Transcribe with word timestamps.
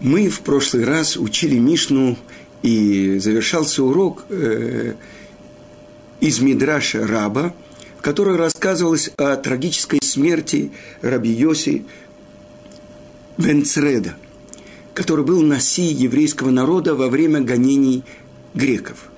Мы 0.00 0.28
в 0.28 0.40
прошлый 0.40 0.84
раз 0.84 1.16
учили 1.16 1.58
Мишну, 1.58 2.16
и 2.62 3.18
завершался 3.18 3.84
урок 3.84 4.24
э, 4.28 4.94
из 6.20 6.40
Мидраша 6.40 7.06
Раба, 7.06 7.54
в 7.98 8.02
которой 8.02 8.36
рассказывалось 8.36 9.10
о 9.16 9.36
трагической 9.36 10.00
смерти 10.02 10.72
Раби 11.00 11.30
Йоси 11.30 11.84
Венцреда, 13.36 14.16
который 14.94 15.24
был 15.24 15.42
наси 15.42 15.82
еврейского 15.82 16.50
народа 16.50 16.94
во 16.94 17.08
время 17.08 17.40
гонений 17.40 18.02
греков. 18.54 19.10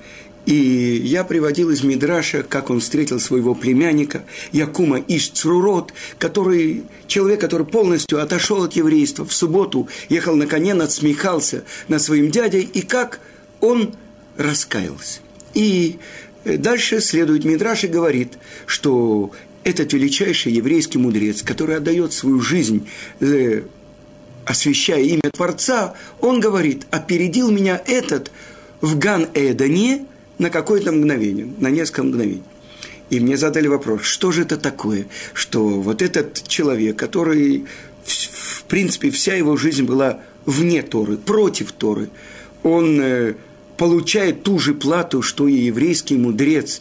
И 0.46 1.00
я 1.04 1.24
приводил 1.24 1.70
из 1.70 1.82
Мидраша, 1.82 2.42
как 2.42 2.70
он 2.70 2.80
встретил 2.80 3.20
своего 3.20 3.54
племянника, 3.54 4.24
Якума 4.52 4.98
Ишцрурот, 5.06 5.92
который, 6.18 6.84
человек, 7.06 7.40
который 7.40 7.66
полностью 7.66 8.22
отошел 8.22 8.64
от 8.64 8.72
еврейства, 8.72 9.24
в 9.24 9.32
субботу 9.32 9.88
ехал 10.08 10.36
на 10.36 10.46
коне, 10.46 10.74
надсмехался 10.74 11.64
над 11.88 12.02
своим 12.02 12.30
дядей, 12.30 12.62
и 12.62 12.80
как 12.80 13.20
он 13.60 13.94
раскаялся. 14.36 15.20
И 15.52 15.98
дальше 16.44 17.00
следует 17.00 17.44
Мидраш 17.44 17.84
и 17.84 17.88
говорит, 17.88 18.38
что 18.64 19.32
этот 19.62 19.92
величайший 19.92 20.52
еврейский 20.52 20.96
мудрец, 20.96 21.42
который 21.42 21.76
отдает 21.76 22.14
свою 22.14 22.40
жизнь, 22.40 22.88
э, 23.20 23.62
освящая 24.46 25.02
имя 25.02 25.30
Творца, 25.34 25.94
он 26.18 26.40
говорит, 26.40 26.86
опередил 26.90 27.50
меня 27.50 27.80
этот 27.86 28.30
в 28.80 28.98
Ган-Эдане– 28.98 30.06
на 30.40 30.48
какое-то 30.48 30.90
мгновение, 30.90 31.48
на 31.58 31.68
несколько 31.68 32.02
мгновений. 32.02 32.42
И 33.10 33.20
мне 33.20 33.36
задали 33.36 33.68
вопрос, 33.68 34.02
что 34.02 34.32
же 34.32 34.42
это 34.42 34.56
такое, 34.56 35.06
что 35.34 35.68
вот 35.68 36.00
этот 36.00 36.48
человек, 36.48 36.96
который, 36.96 37.66
в 38.06 38.64
принципе, 38.64 39.10
вся 39.10 39.34
его 39.34 39.56
жизнь 39.58 39.84
была 39.84 40.20
вне 40.46 40.82
Торы, 40.82 41.18
против 41.18 41.72
Торы, 41.72 42.08
он 42.62 42.98
э, 43.02 43.34
получает 43.76 44.42
ту 44.42 44.58
же 44.58 44.72
плату, 44.72 45.20
что 45.20 45.46
и 45.46 45.52
еврейский 45.52 46.16
мудрец, 46.16 46.80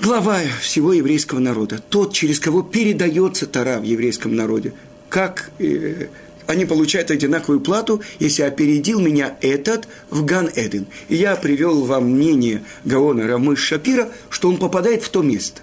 глава 0.00 0.40
всего 0.60 0.92
еврейского 0.92 1.38
народа, 1.38 1.80
тот, 1.88 2.12
через 2.12 2.40
кого 2.40 2.62
передается 2.62 3.46
Тора 3.46 3.78
в 3.78 3.84
еврейском 3.84 4.34
народе, 4.34 4.72
как 5.08 5.52
э, 5.60 6.08
они 6.48 6.64
получают 6.64 7.10
одинаковую 7.10 7.60
плату, 7.60 8.00
если 8.18 8.42
опередил 8.42 9.00
меня 9.00 9.36
этот 9.42 9.86
в 10.08 10.24
Ган-Эден. 10.24 10.86
И 11.10 11.14
я 11.14 11.36
привел 11.36 11.84
вам 11.84 12.10
мнение 12.10 12.64
Гаона 12.86 13.26
Рамыш 13.26 13.60
Шапира, 13.60 14.08
что 14.30 14.48
он 14.48 14.56
попадает 14.56 15.02
в 15.02 15.10
то 15.10 15.20
место. 15.20 15.60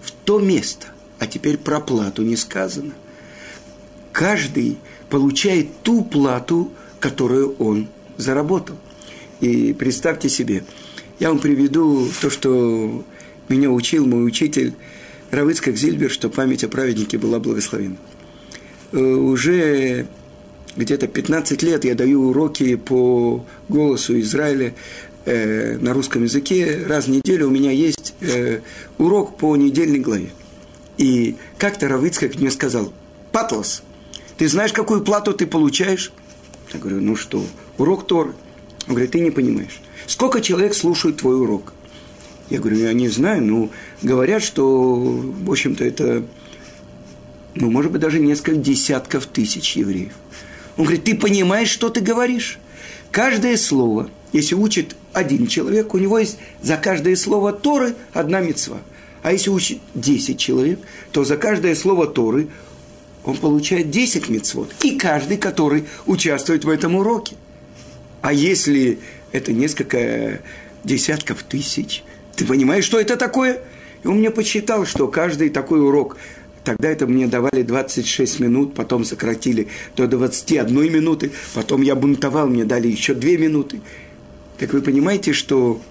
В 0.00 0.12
то 0.12 0.38
место. 0.38 0.86
А 1.18 1.26
теперь 1.26 1.58
про 1.58 1.80
плату 1.80 2.22
не 2.22 2.36
сказано. 2.36 2.92
Каждый 4.12 4.78
получает 5.10 5.82
ту 5.82 6.04
плату, 6.04 6.70
которую 7.00 7.56
он 7.56 7.88
заработал. 8.16 8.76
И 9.40 9.72
представьте 9.72 10.28
себе, 10.28 10.62
я 11.18 11.30
вам 11.30 11.40
приведу 11.40 12.08
то, 12.20 12.30
что 12.30 13.04
меня 13.48 13.68
учил 13.68 14.06
мой 14.06 14.24
учитель 14.24 14.74
Равыцкак 15.32 15.76
Зильбер, 15.76 16.12
что 16.12 16.28
память 16.28 16.62
о 16.62 16.68
праведнике 16.68 17.18
была 17.18 17.40
благословена. 17.40 17.96
Э, 18.94 18.98
уже 19.00 20.06
где-то 20.76 21.08
15 21.08 21.62
лет 21.62 21.84
я 21.84 21.94
даю 21.96 22.30
уроки 22.30 22.76
по 22.76 23.44
голосу 23.68 24.18
Израиля 24.20 24.74
э, 25.24 25.76
на 25.78 25.92
русском 25.92 26.22
языке. 26.22 26.84
Раз 26.86 27.06
в 27.06 27.10
неделю 27.10 27.48
у 27.48 27.50
меня 27.50 27.72
есть 27.72 28.14
э, 28.20 28.60
урок 28.98 29.36
по 29.36 29.56
недельной 29.56 29.98
главе. 29.98 30.30
И 30.96 31.34
как-то 31.58 31.88
Равыцкак 31.88 32.36
мне 32.36 32.52
сказал, 32.52 32.92
Патлас, 33.32 33.82
ты 34.36 34.46
знаешь, 34.48 34.72
какую 34.72 35.02
плату 35.02 35.32
ты 35.32 35.46
получаешь? 35.46 36.12
Я 36.72 36.78
говорю, 36.78 37.00
ну 37.00 37.16
что, 37.16 37.44
урок 37.78 38.06
Торы. 38.06 38.32
Он 38.86 38.94
говорит, 38.94 39.10
ты 39.10 39.20
не 39.20 39.32
понимаешь. 39.32 39.80
Сколько 40.06 40.40
человек 40.40 40.74
слушают 40.74 41.16
твой 41.16 41.40
урок? 41.40 41.72
Я 42.48 42.60
говорю, 42.60 42.76
я 42.76 42.92
не 42.92 43.08
знаю, 43.08 43.42
но 43.42 43.70
говорят, 44.02 44.42
что, 44.42 45.00
в 45.00 45.50
общем-то, 45.50 45.84
это 45.84 46.24
ну, 47.54 47.70
может 47.70 47.92
быть, 47.92 48.00
даже 48.00 48.20
несколько 48.20 48.56
десятков 48.56 49.26
тысяч 49.26 49.76
евреев. 49.76 50.12
Он 50.76 50.84
говорит, 50.84 51.04
ты 51.04 51.14
понимаешь, 51.14 51.68
что 51.68 51.88
ты 51.88 52.00
говоришь? 52.00 52.58
Каждое 53.10 53.56
слово, 53.56 54.10
если 54.32 54.56
учит 54.56 54.96
один 55.12 55.46
человек, 55.46 55.94
у 55.94 55.98
него 55.98 56.18
есть 56.18 56.38
за 56.60 56.76
каждое 56.76 57.14
слово 57.14 57.52
Торы 57.52 57.94
одна 58.12 58.40
мецва. 58.40 58.78
А 59.22 59.32
если 59.32 59.50
учит 59.50 59.78
10 59.94 60.38
человек, 60.38 60.80
то 61.12 61.24
за 61.24 61.36
каждое 61.36 61.74
слово 61.74 62.06
Торы 62.06 62.48
он 63.24 63.36
получает 63.36 63.90
10 63.90 64.28
мецвод. 64.28 64.74
И 64.82 64.98
каждый, 64.98 65.38
который 65.38 65.84
участвует 66.06 66.64
в 66.64 66.68
этом 66.68 66.96
уроке. 66.96 67.36
А 68.20 68.32
если 68.32 68.98
это 69.32 69.52
несколько 69.52 70.40
десятков 70.82 71.42
тысяч, 71.44 72.02
ты 72.36 72.44
понимаешь, 72.44 72.84
что 72.84 73.00
это 73.00 73.16
такое? 73.16 73.60
И 74.02 74.08
он 74.08 74.18
мне 74.18 74.30
посчитал, 74.30 74.84
что 74.84 75.08
каждый 75.08 75.48
такой 75.50 75.80
урок 75.80 76.16
Тогда 76.64 76.88
это 76.88 77.06
мне 77.06 77.26
давали 77.26 77.62
26 77.62 78.40
минут, 78.40 78.74
потом 78.74 79.04
сократили 79.04 79.68
до 79.96 80.06
21 80.08 80.74
минуты, 80.90 81.30
потом 81.54 81.82
я 81.82 81.94
бунтовал, 81.94 82.48
мне 82.48 82.64
дали 82.64 82.88
еще 82.88 83.12
2 83.12 83.30
минуты. 83.32 83.82
Так 84.56 84.72
вы 84.72 84.80
понимаете, 84.80 85.34
что, 85.34 85.82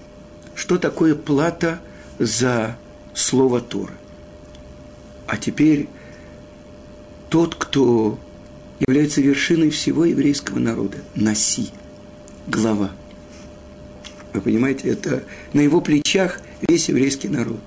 что 0.56 0.76
такое 0.78 1.14
плата 1.14 1.80
за 2.18 2.76
слово 3.14 3.60
Тора? 3.60 3.92
А 5.28 5.36
теперь 5.36 5.88
тот, 7.30 7.54
кто 7.54 8.18
является 8.80 9.20
вершиной 9.20 9.70
всего 9.70 10.04
еврейского 10.04 10.58
народа, 10.58 10.98
Наси, 11.14 11.70
глава. 12.48 12.90
Вы 14.32 14.40
понимаете, 14.40 14.88
это 14.88 15.22
на 15.52 15.60
его 15.60 15.80
плечах 15.80 16.40
весь 16.66 16.88
еврейский 16.88 17.28
народ. 17.28 17.60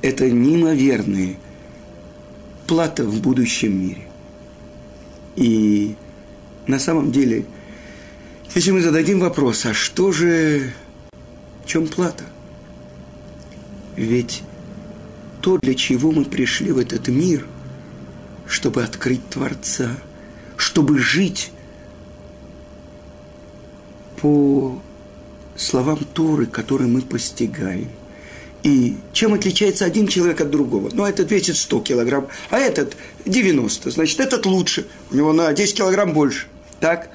Это 0.00 0.30
неимоверные– 0.30 1.36
плата 2.70 3.04
в 3.04 3.20
будущем 3.20 3.80
мире. 3.80 4.02
И 5.34 5.96
на 6.68 6.78
самом 6.78 7.10
деле, 7.10 7.44
если 8.54 8.70
мы 8.70 8.80
зададим 8.80 9.18
вопрос, 9.18 9.66
а 9.66 9.74
что 9.74 10.12
же, 10.12 10.72
в 11.64 11.66
чем 11.66 11.88
плата? 11.88 12.22
Ведь 13.96 14.44
то, 15.40 15.58
для 15.58 15.74
чего 15.74 16.12
мы 16.12 16.24
пришли 16.24 16.70
в 16.70 16.78
этот 16.78 17.08
мир, 17.08 17.44
чтобы 18.46 18.84
открыть 18.84 19.28
Творца, 19.28 19.90
чтобы 20.56 20.96
жить 21.00 21.50
по 24.22 24.80
словам 25.56 25.98
Торы, 26.14 26.46
которые 26.46 26.86
мы 26.86 27.02
постигаем, 27.02 27.90
и 28.62 28.96
чем 29.12 29.34
отличается 29.34 29.84
один 29.84 30.06
человек 30.06 30.40
от 30.40 30.50
другого? 30.50 30.90
Ну, 30.92 31.04
этот 31.04 31.30
весит 31.30 31.56
100 31.56 31.80
килограмм, 31.80 32.28
а 32.50 32.58
этот 32.58 32.96
90. 33.24 33.90
Значит, 33.90 34.20
этот 34.20 34.46
лучше. 34.46 34.86
У 35.10 35.16
него 35.16 35.32
на 35.32 35.52
10 35.52 35.76
килограмм 35.76 36.12
больше. 36.12 36.46
Так? 36.78 37.10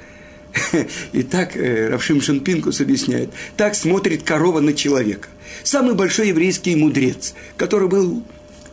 И 1.12 1.24
так 1.24 1.56
э, 1.56 1.90
Равшим 1.90 2.22
Шанпинкус 2.22 2.82
объясняет. 2.82 3.30
Так 3.58 3.76
смотрит 3.76 4.24
корова 4.24 4.60
на 4.60 4.74
человека. 4.74 5.30
Самый 5.64 5.94
большой 5.94 6.30
еврейский 6.30 6.76
мудрец, 6.76 7.34
который 7.58 7.88
был 7.88 8.24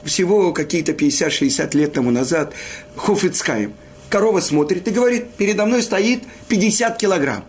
всего 0.04 0.52
какие-то 0.52 0.92
50-60 0.92 1.76
лет 1.76 1.92
тому 1.92 2.10
назад, 2.10 2.54
Хофицкаем. 2.96 3.74
Корова 4.08 4.40
смотрит 4.40 4.86
и 4.88 4.90
говорит, 4.90 5.30
передо 5.34 5.64
мной 5.64 5.82
стоит 5.82 6.22
50 6.48 6.98
килограмм. 6.98 7.44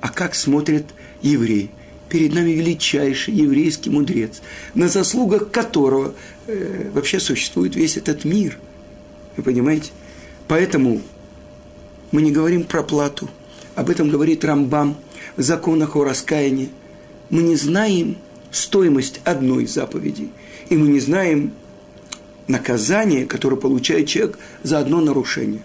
А 0.00 0.08
как 0.08 0.34
смотрит 0.34 0.86
еврей? 1.22 1.70
Перед 2.08 2.34
нами 2.34 2.50
величайший 2.50 3.34
еврейский 3.34 3.90
мудрец, 3.90 4.40
на 4.74 4.88
заслугах 4.88 5.50
которого 5.50 6.14
э, 6.46 6.90
вообще 6.92 7.20
существует 7.20 7.76
весь 7.76 7.96
этот 7.96 8.24
мир. 8.24 8.58
Вы 9.36 9.42
понимаете? 9.42 9.90
Поэтому 10.46 11.02
мы 12.10 12.22
не 12.22 12.32
говорим 12.32 12.64
про 12.64 12.82
плату. 12.82 13.28
Об 13.74 13.90
этом 13.90 14.08
говорит 14.08 14.44
Рамбам 14.44 14.96
в 15.36 15.42
законах 15.42 15.96
о 15.96 16.04
раскаянии. 16.04 16.70
Мы 17.30 17.42
не 17.42 17.56
знаем 17.56 18.16
стоимость 18.50 19.20
одной 19.24 19.66
заповеди, 19.66 20.30
и 20.70 20.76
мы 20.76 20.88
не 20.88 21.00
знаем 21.00 21.52
наказание, 22.46 23.26
которое 23.26 23.56
получает 23.56 24.08
человек 24.08 24.38
за 24.62 24.78
одно 24.78 25.02
нарушение. 25.02 25.60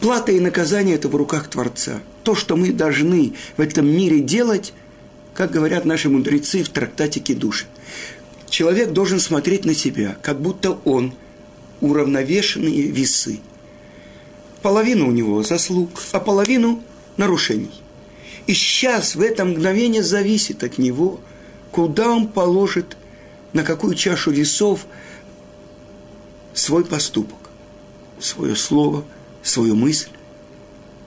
Плата 0.00 0.30
и 0.30 0.38
наказание– 0.38 0.94
это 0.96 1.08
в 1.08 1.16
руках 1.16 1.48
Творца. 1.48 2.00
То, 2.22 2.34
что 2.34 2.56
мы 2.56 2.72
должны 2.72 3.32
в 3.56 3.60
этом 3.62 3.90
мире 3.90 4.20
делать– 4.20 4.74
как 5.38 5.52
говорят 5.52 5.84
наши 5.84 6.08
мудрецы 6.08 6.64
в 6.64 6.68
трактате 6.68 7.20
Кедуши. 7.20 7.66
Человек 8.50 8.90
должен 8.90 9.20
смотреть 9.20 9.64
на 9.64 9.72
себя, 9.72 10.16
как 10.20 10.40
будто 10.40 10.72
он 10.84 11.14
уравновешенные 11.80 12.88
весы. 12.88 13.38
Половина 14.62 15.06
у 15.06 15.12
него 15.12 15.44
заслуг, 15.44 15.90
а 16.10 16.18
половину 16.18 16.82
нарушений. 17.16 17.70
И 18.48 18.52
сейчас, 18.52 19.14
в 19.14 19.20
это 19.20 19.44
мгновение, 19.44 20.02
зависит 20.02 20.64
от 20.64 20.76
него, 20.76 21.20
куда 21.70 22.10
он 22.10 22.26
положит, 22.26 22.96
на 23.52 23.62
какую 23.62 23.94
чашу 23.94 24.32
весов 24.32 24.86
свой 26.52 26.84
поступок, 26.84 27.38
свое 28.18 28.56
слово, 28.56 29.04
свою 29.44 29.76
мысль. 29.76 30.10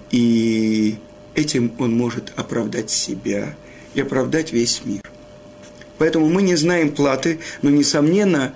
И 0.09 0.95
этим 1.35 1.73
он 1.79 1.97
может 1.97 2.31
оправдать 2.37 2.91
себя 2.91 3.57
и 3.93 4.01
оправдать 4.01 4.51
весь 4.51 4.81
мир. 4.85 5.01
Поэтому 5.97 6.29
мы 6.29 6.41
не 6.41 6.55
знаем 6.55 6.91
платы, 6.91 7.39
но, 7.61 7.69
несомненно, 7.69 8.53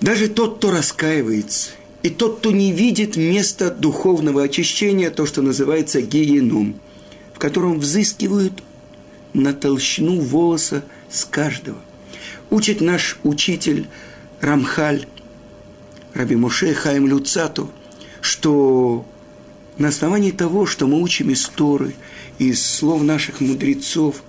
даже 0.00 0.28
тот, 0.28 0.58
кто 0.58 0.70
раскаивается, 0.70 1.70
и 2.02 2.10
тот, 2.10 2.38
кто 2.38 2.50
не 2.50 2.72
видит 2.72 3.16
места 3.16 3.70
духовного 3.70 4.42
очищения, 4.42 5.10
то, 5.10 5.26
что 5.26 5.42
называется 5.42 6.00
гиеном, 6.00 6.78
в 7.34 7.38
котором 7.38 7.78
взыскивают 7.78 8.62
на 9.32 9.52
толщину 9.52 10.20
волоса 10.20 10.84
с 11.10 11.24
каждого. 11.24 11.78
Учит 12.50 12.80
наш 12.80 13.18
учитель 13.24 13.88
Рамхаль, 14.40 15.06
Раби 16.14 16.36
Моше 16.36 16.74
Хаим 16.74 17.06
Люцату, 17.06 17.70
что 18.20 19.04
на 19.78 19.88
основании 19.88 20.32
того, 20.32 20.66
что 20.66 20.86
мы 20.86 21.00
учим 21.00 21.30
из 21.30 21.48
Торы, 21.48 21.94
из 22.38 22.64
слов 22.64 23.02
наших 23.02 23.40
мудрецов, 23.40 24.22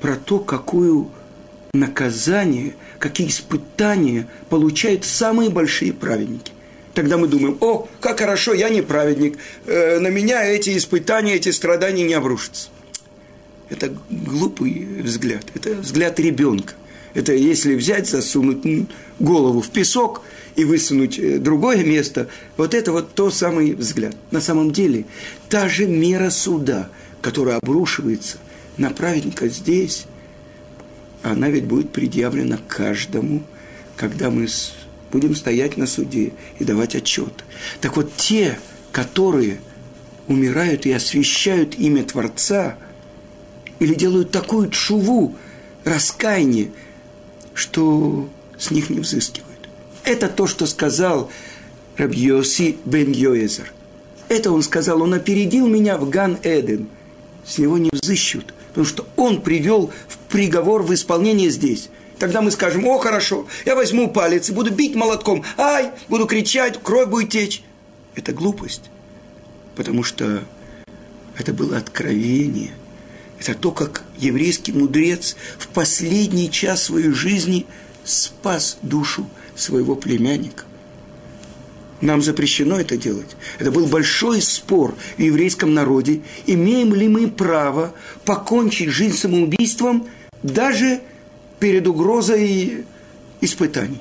про 0.00 0.16
то, 0.16 0.38
какую 0.38 1.10
наказание, 1.72 2.74
какие 2.98 3.28
испытания 3.28 4.28
получают 4.50 5.04
самые 5.04 5.50
большие 5.50 5.92
праведники. 5.92 6.52
Тогда 6.92 7.16
мы 7.16 7.26
думаем, 7.26 7.56
о, 7.60 7.88
как 8.00 8.20
хорошо, 8.20 8.52
я 8.54 8.68
не 8.68 8.82
праведник, 8.82 9.38
э, 9.66 9.98
на 9.98 10.08
меня 10.08 10.44
эти 10.44 10.76
испытания, 10.76 11.34
эти 11.34 11.50
страдания 11.50 12.04
не 12.04 12.14
обрушатся. 12.14 12.68
Это 13.68 13.92
глупый 14.10 14.86
взгляд, 15.02 15.44
это 15.54 15.74
взгляд 15.74 16.20
ребенка. 16.20 16.74
Это 17.14 17.32
если 17.32 17.74
взять, 17.74 18.08
засунуть 18.08 18.88
голову 19.18 19.60
в 19.60 19.70
песок 19.70 20.22
и 20.56 20.64
высунуть 20.64 21.18
э, 21.18 21.38
другое 21.38 21.84
место, 21.84 22.28
вот 22.56 22.74
это 22.74 22.92
вот 22.92 23.14
то 23.14 23.30
самый 23.30 23.72
взгляд. 23.74 24.16
На 24.30 24.40
самом 24.40 24.72
деле, 24.72 25.04
та 25.48 25.68
же 25.68 25.86
мера 25.86 26.30
суда, 26.30 26.88
которая 27.22 27.56
обрушивается 27.56 28.38
на 28.76 28.90
праведника 28.90 29.48
здесь, 29.48 30.06
она 31.22 31.48
ведь 31.48 31.64
будет 31.64 31.90
предъявлена 31.90 32.58
каждому, 32.68 33.42
когда 33.96 34.30
мы 34.30 34.46
будем 35.10 35.34
стоять 35.34 35.76
на 35.76 35.86
суде 35.86 36.32
и 36.58 36.64
давать 36.64 36.94
отчет. 36.94 37.44
Так 37.80 37.96
вот, 37.96 38.14
те, 38.16 38.58
которые 38.92 39.60
умирают 40.26 40.86
и 40.86 40.92
освящают 40.92 41.78
имя 41.78 42.04
Творца, 42.04 42.76
или 43.78 43.94
делают 43.94 44.30
такую 44.30 44.70
чуву, 44.70 45.36
раскаяние, 45.84 46.70
что 47.54 48.28
с 48.58 48.70
них 48.70 48.90
не 48.90 49.00
взыскивают. 49.00 49.53
Это 50.04 50.28
то, 50.28 50.46
что 50.46 50.66
сказал 50.66 51.30
Рабьоси 51.96 52.76
бен 52.84 53.12
Йоезер. 53.12 53.72
Это 54.28 54.52
он 54.52 54.62
сказал, 54.62 55.02
он 55.02 55.14
опередил 55.14 55.66
меня 55.66 55.96
в 55.96 56.08
Ган-Эден. 56.08 56.88
С 57.46 57.58
него 57.58 57.78
не 57.78 57.90
взыщут, 57.90 58.54
потому 58.68 58.86
что 58.86 59.06
он 59.16 59.40
привел 59.40 59.92
в 60.08 60.16
приговор 60.30 60.82
в 60.82 60.92
исполнение 60.94 61.50
здесь. 61.50 61.88
Тогда 62.18 62.40
мы 62.40 62.50
скажем, 62.50 62.86
о, 62.86 62.98
хорошо, 62.98 63.46
я 63.66 63.74
возьму 63.74 64.10
палец 64.10 64.48
и 64.48 64.52
буду 64.52 64.70
бить 64.70 64.94
молотком, 64.94 65.44
ай, 65.58 65.90
буду 66.08 66.26
кричать, 66.26 66.80
кровь 66.82 67.08
будет 67.08 67.30
течь. 67.30 67.62
Это 68.14 68.32
глупость, 68.32 68.90
потому 69.76 70.02
что 70.02 70.44
это 71.38 71.52
было 71.52 71.76
откровение. 71.76 72.72
Это 73.40 73.54
то, 73.54 73.72
как 73.72 74.04
еврейский 74.16 74.72
мудрец 74.72 75.36
в 75.58 75.68
последний 75.68 76.50
час 76.50 76.84
своей 76.84 77.10
жизни 77.10 77.66
спас 78.04 78.78
душу 78.82 79.28
своего 79.54 79.94
племянника. 79.94 80.64
Нам 82.00 82.22
запрещено 82.22 82.78
это 82.78 82.96
делать. 82.96 83.36
Это 83.58 83.70
был 83.70 83.86
большой 83.86 84.42
спор 84.42 84.94
в 85.16 85.20
еврейском 85.20 85.72
народе, 85.72 86.20
имеем 86.46 86.94
ли 86.94 87.08
мы 87.08 87.28
право 87.28 87.94
покончить 88.24 88.90
жизнь 88.90 89.16
самоубийством– 89.16 90.08
даже 90.44 91.00
перед 91.58 91.88
угрозой 91.88 92.84
испытаний. 93.40 94.00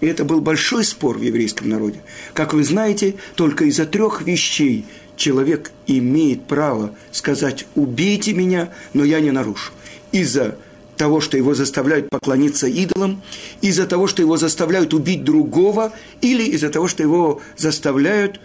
И 0.00 0.06
это 0.06 0.24
был 0.24 0.40
большой 0.40 0.84
спор 0.84 1.18
в 1.18 1.22
еврейском 1.22 1.68
народе. 1.68 2.00
Как 2.32 2.54
вы 2.54 2.64
знаете, 2.64 3.16
только 3.34 3.66
из-за 3.66 3.84
трех 3.84 4.22
вещей 4.22 4.86
человек 5.16 5.70
имеет 5.86 6.44
право 6.46 6.94
сказать 7.10 7.66
«убейте 7.74 8.32
меня, 8.32 8.70
но 8.94 9.04
я 9.04 9.20
не 9.20 9.30
нарушу». 9.30 9.72
Из-за 10.12 10.56
того, 11.02 11.20
что 11.20 11.36
его 11.36 11.52
заставляют 11.52 12.08
поклониться 12.08 12.68
идолам, 12.68 13.22
из-за 13.60 13.88
того, 13.88 14.06
что 14.06 14.22
его 14.22 14.36
заставляют 14.36 14.94
убить 14.94 15.24
другого, 15.24 15.92
или 16.20 16.44
из-за 16.44 16.70
того, 16.70 16.86
что 16.86 17.02
его 17.02 17.42
заставляют 17.56 18.38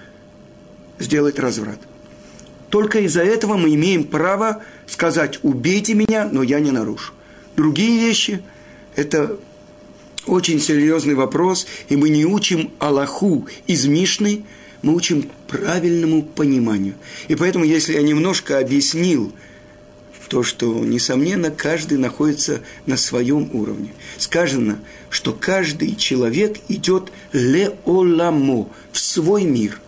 сделать 0.98 1.38
разврат. 1.38 1.80
Только 2.72 3.02
из-за 3.02 3.22
этого 3.22 3.58
мы 3.58 3.76
имеем 3.76 4.06
право 4.06 4.64
сказать 4.88 5.38
«убейте 5.44 5.94
меня, 5.94 6.28
но 6.32 6.42
я 6.42 6.60
не 6.60 6.72
нарушу». 6.72 7.14
Другие 7.56 8.00
вещи– 8.00 8.42
это 8.96 9.38
очень 10.26 10.60
серьезный 10.60 11.14
вопрос, 11.14 11.68
и 11.90 11.96
мы 11.96 12.10
не 12.10 12.26
учим 12.26 12.72
Аллаху 12.80 13.48
из 13.68 13.86
Мишны, 13.86 14.46
мы 14.82 14.96
учим 14.96 15.30
правильному 15.48 16.24
пониманию. 16.24 16.96
И 17.28 17.36
поэтому, 17.36 17.66
если 17.66 17.94
я 17.94 18.02
немножко 18.02 18.58
объяснил 18.58 19.32
то, 20.28 20.44
что, 20.44 20.74
несомненно, 20.84 21.52
каждый 21.52 21.98
находится 21.98 22.62
на 22.86 22.98
своем 22.98 23.50
уровне. 23.54 23.94
Сказано, 24.18 24.80
что 25.10 25.34
каждый 25.34 25.96
человек 25.96 26.58
идет 26.68 27.12
ле-оламо, 27.34 28.70
в 28.92 29.00
свой 29.00 29.44
мир. 29.44 29.80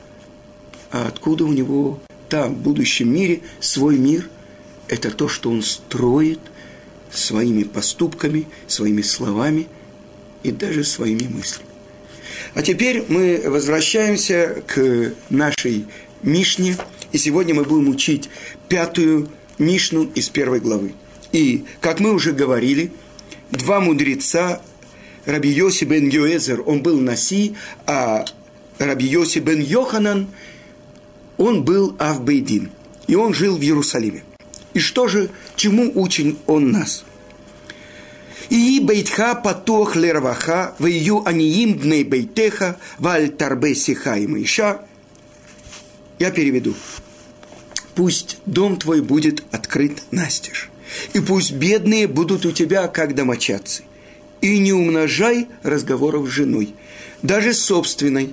А 0.91 1.07
откуда 1.07 1.45
у 1.45 1.51
него 1.51 1.99
там, 2.29 2.55
в 2.55 2.59
будущем 2.59 3.13
мире, 3.13 3.41
свой 3.59 3.97
мир? 3.97 4.29
Это 4.87 5.11
то, 5.11 5.27
что 5.27 5.49
он 5.49 5.61
строит– 5.61 6.39
своими 7.11 7.63
поступками, 7.63 8.47
своими 8.67 9.01
словами 9.01 9.67
и 10.43 10.51
даже 10.51 10.83
своими 10.83 11.23
мыслями. 11.23 11.69
А 12.53 12.61
теперь 12.61 13.03
мы 13.07 13.41
возвращаемся 13.45 14.63
к 14.67 15.13
нашей 15.29 15.85
Мишне, 16.21 16.77
и 17.11 17.17
сегодня 17.17 17.53
мы 17.53 17.63
будем 17.63 17.89
учить 17.89 18.29
пятую 18.67 19.29
Мишну 19.59 20.09
из 20.15 20.29
первой 20.29 20.59
главы. 20.59 20.93
И, 21.31 21.65
как 21.81 21.99
мы 21.99 22.13
уже 22.13 22.31
говорили, 22.31 22.91
два 23.51 23.79
мудреца, 23.79 24.61
Раби 25.25 25.49
Йоси 25.49 25.83
бен 25.83 26.09
Йоэзер, 26.09 26.63
он 26.65 26.81
был 26.81 26.99
Наси, 26.99 27.55
а 27.85 28.25
Раби 28.79 29.05
Йоси 29.05 29.39
бен 29.39 29.61
Йоханан, 29.61 30.27
он 31.37 31.63
был 31.63 31.95
Авбейдин, 31.99 32.71
и 33.07 33.15
он 33.15 33.33
жил 33.33 33.57
в 33.57 33.61
Иерусалиме. 33.61 34.23
И 34.73 34.79
что 34.79 35.07
же, 35.07 35.29
чему 35.55 35.91
учен 35.95 36.37
он 36.47 36.71
нас? 36.71 37.03
И 38.49 38.79
бейтха 38.79 39.35
патох 39.35 39.95
лерваха, 39.95 40.73
вею 40.79 41.21
аниим 41.27 41.73
бней 41.73 42.03
бейтеха, 42.03 42.77
валь 42.97 43.29
тарбе 43.29 43.75
сиха 43.75 44.15
и 44.17 44.25
мыша. 44.25 44.81
Я 46.17 46.31
переведу. 46.31 46.73
Пусть 47.95 48.37
дом 48.45 48.77
твой 48.77 49.01
будет 49.01 49.43
открыт 49.51 50.03
настежь, 50.11 50.69
и 51.13 51.19
пусть 51.19 51.53
бедные 51.53 52.07
будут 52.07 52.45
у 52.45 52.51
тебя, 52.51 52.87
как 52.87 53.15
домочадцы. 53.15 53.83
И 54.41 54.57
не 54.57 54.71
умножай 54.71 55.47
разговоров 55.63 56.27
с 56.27 56.31
женой, 56.31 56.73
даже 57.21 57.53
с 57.53 57.59
собственной, 57.59 58.31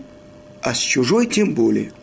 а 0.62 0.74
с 0.74 0.78
чужой 0.78 1.26
тем 1.26 1.54
более– 1.54 1.92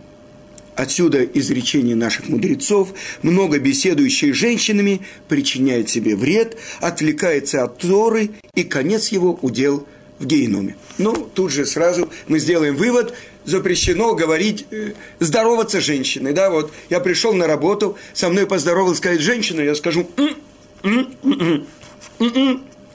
Отсюда 0.76 1.24
изречение 1.24 1.96
наших 1.96 2.30
мудрецов, 2.30 2.94
много 3.22 3.60
беседующих 3.60 4.36
с 4.36 4.38
женщинами 4.38 5.02
причиняет 5.28 5.90
себе 5.90 6.16
вред, 6.16 6.58
отвлекается 6.80 7.64
от 7.64 7.78
Торы, 7.78 8.32
и 8.56 8.64
конец 8.64 9.10
его 9.10 9.38
удел 9.42 9.86
в 10.18 10.26
геноме. 10.26 10.76
Ну, 10.98 11.14
тут 11.16 11.52
же 11.52 11.66
сразу 11.66 12.10
мы 12.28 12.40
сделаем 12.40 12.76
вывод, 12.76 13.14
запрещено 13.46 14.16
говорить, 14.16 14.66
э, 14.72 14.94
здороваться 15.20 15.82
женщиной, 15.82 16.34
да, 16.34 16.50
вот 16.50 16.72
я 16.90 17.00
пришел 17.00 17.34
на 17.34 17.48
работу, 17.48 17.98
со 18.14 18.30
мной 18.30 18.48
поздоровалась 18.48 18.98
сказать 18.98 19.22
женщина, 19.22 19.62
я 19.62 19.76
скажу, 19.76 20.10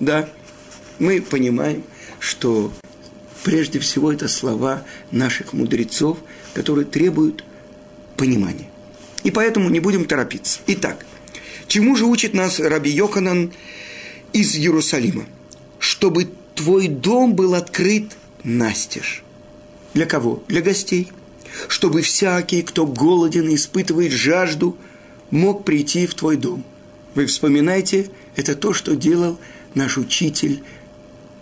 да, 0.01 0.29
мы 0.99 1.21
понимаем, 1.21 1.85
что 2.19 2.73
прежде 3.45 3.79
всего 3.79 4.13
это 4.13 4.29
слова 4.29 4.85
наших 5.11 5.53
мудрецов, 5.53 6.19
которые 6.55 6.85
требуют 6.85 7.45
понимания. 8.17 8.69
И 9.25 9.31
поэтому 9.31 9.69
не 9.69 9.81
будем 9.81 10.05
торопиться. 10.05 10.61
Итак, 10.67 11.05
чему 11.67 11.97
же 11.97 12.05
учит 12.05 12.35
нас 12.35 12.61
Раби 12.61 12.91
Йоханан 12.91 13.53
из 14.33 14.57
Иерусалима? 14.57 15.27
Чтобы 15.79 16.29
твой 16.55 16.89
дом 16.89 17.35
был 17.35 17.55
открыт 17.55 18.17
настежь. 18.43 19.23
Для 19.95 20.07
кого? 20.07 20.43
Для 20.49 20.61
гостей. 20.61 21.11
Чтобы 21.69 22.03
всякий, 22.03 22.63
кто 22.63 22.87
голоден 22.87 23.49
и 23.49 23.55
испытывает 23.55 24.13
жажду, 24.13 24.77
мог 25.31 25.65
прийти 25.65 26.07
в 26.07 26.15
твой 26.15 26.37
дом. 26.37 26.65
Вы 27.15 27.27
вспоминаете, 27.27 28.11
это 28.37 28.55
то, 28.55 28.73
что 28.73 28.95
делал 28.95 29.39
наш 29.75 29.97
учитель, 29.97 30.63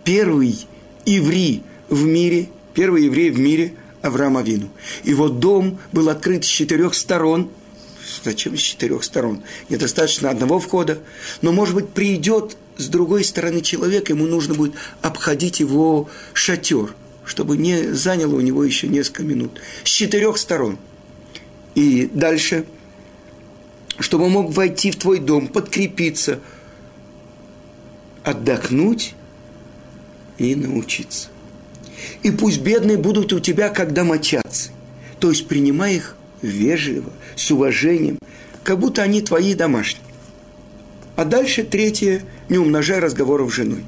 первый 0.04 0.66
еврей 1.04 1.62
в 1.88 2.04
мире, 2.04 2.48
первый 2.74 3.04
еврей 3.04 3.30
в 3.30 3.38
мире, 3.38 3.74
Авраама 4.02 4.42
Вину. 4.42 4.68
Его 5.04 5.28
дом 5.28 5.78
был 5.92 6.08
открыт 6.08 6.44
с 6.44 6.48
четырех 6.48 6.94
сторон. 6.94 7.50
Зачем 8.24 8.56
с 8.56 8.60
четырех 8.60 9.02
сторон? 9.02 9.42
Недостаточно 9.68 10.30
одного 10.30 10.60
входа. 10.60 10.98
Но, 11.42 11.52
может 11.52 11.74
быть, 11.74 11.88
придет 11.88 12.56
с 12.76 12.86
другой 12.88 13.24
стороны 13.24 13.62
человек, 13.62 14.10
ему 14.10 14.26
нужно 14.26 14.54
будет 14.54 14.74
обходить 15.02 15.60
его 15.60 16.08
шатер, 16.34 16.94
чтобы 17.26 17.56
не 17.56 17.92
заняло 17.92 18.36
у 18.36 18.40
него 18.40 18.64
еще 18.64 18.86
несколько 18.86 19.24
минут. 19.24 19.60
С 19.84 19.88
четырех 19.88 20.38
сторон. 20.38 20.78
И 21.74 22.08
дальше, 22.12 22.64
чтобы 23.98 24.26
он 24.26 24.30
мог 24.30 24.52
войти 24.52 24.90
в 24.92 24.96
твой 24.96 25.18
дом, 25.18 25.48
подкрепиться, 25.48 26.40
отдохнуть 28.22 29.14
и 30.38 30.54
научиться. 30.54 31.28
И 32.22 32.30
пусть 32.30 32.60
бедные 32.60 32.96
будут 32.96 33.32
у 33.32 33.40
тебя, 33.40 33.68
как 33.70 33.92
домочадцы. 33.92 34.70
То 35.18 35.30
есть 35.30 35.48
принимай 35.48 35.96
их 35.96 36.16
вежливо, 36.42 37.12
с 37.34 37.50
уважением, 37.50 38.18
как 38.62 38.78
будто 38.78 39.02
они 39.02 39.20
твои 39.20 39.54
домашние. 39.54 40.04
А 41.16 41.24
дальше 41.24 41.64
третье, 41.64 42.22
не 42.48 42.58
умножай 42.58 43.00
разговоров 43.00 43.50
с 43.50 43.56
женой. 43.56 43.84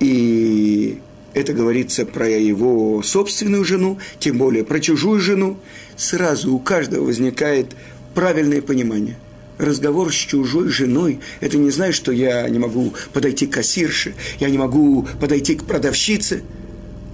И 0.00 1.00
это 1.34 1.52
говорится 1.52 2.06
про 2.06 2.28
его 2.28 3.02
собственную 3.02 3.64
жену, 3.64 3.98
тем 4.18 4.38
более 4.38 4.64
про 4.64 4.80
чужую 4.80 5.20
жену. 5.20 5.58
Сразу 5.96 6.54
у 6.54 6.58
каждого 6.58 7.04
возникает 7.04 7.74
правильное 8.14 8.62
понимание. 8.62 9.18
Разговор 9.58 10.12
с 10.12 10.16
чужой 10.16 10.68
женой– 10.68 11.20
это 11.40 11.56
не 11.58 11.70
значит, 11.70 11.96
что 11.96 12.12
я 12.12 12.48
не 12.48 12.58
могу 12.58 12.94
подойти 13.12 13.46
к 13.46 13.54
кассирше, 13.54 14.14
я 14.40 14.48
не 14.48 14.58
могу 14.58 15.06
подойти 15.20 15.54
к 15.54 15.64
продавщице. 15.64 16.42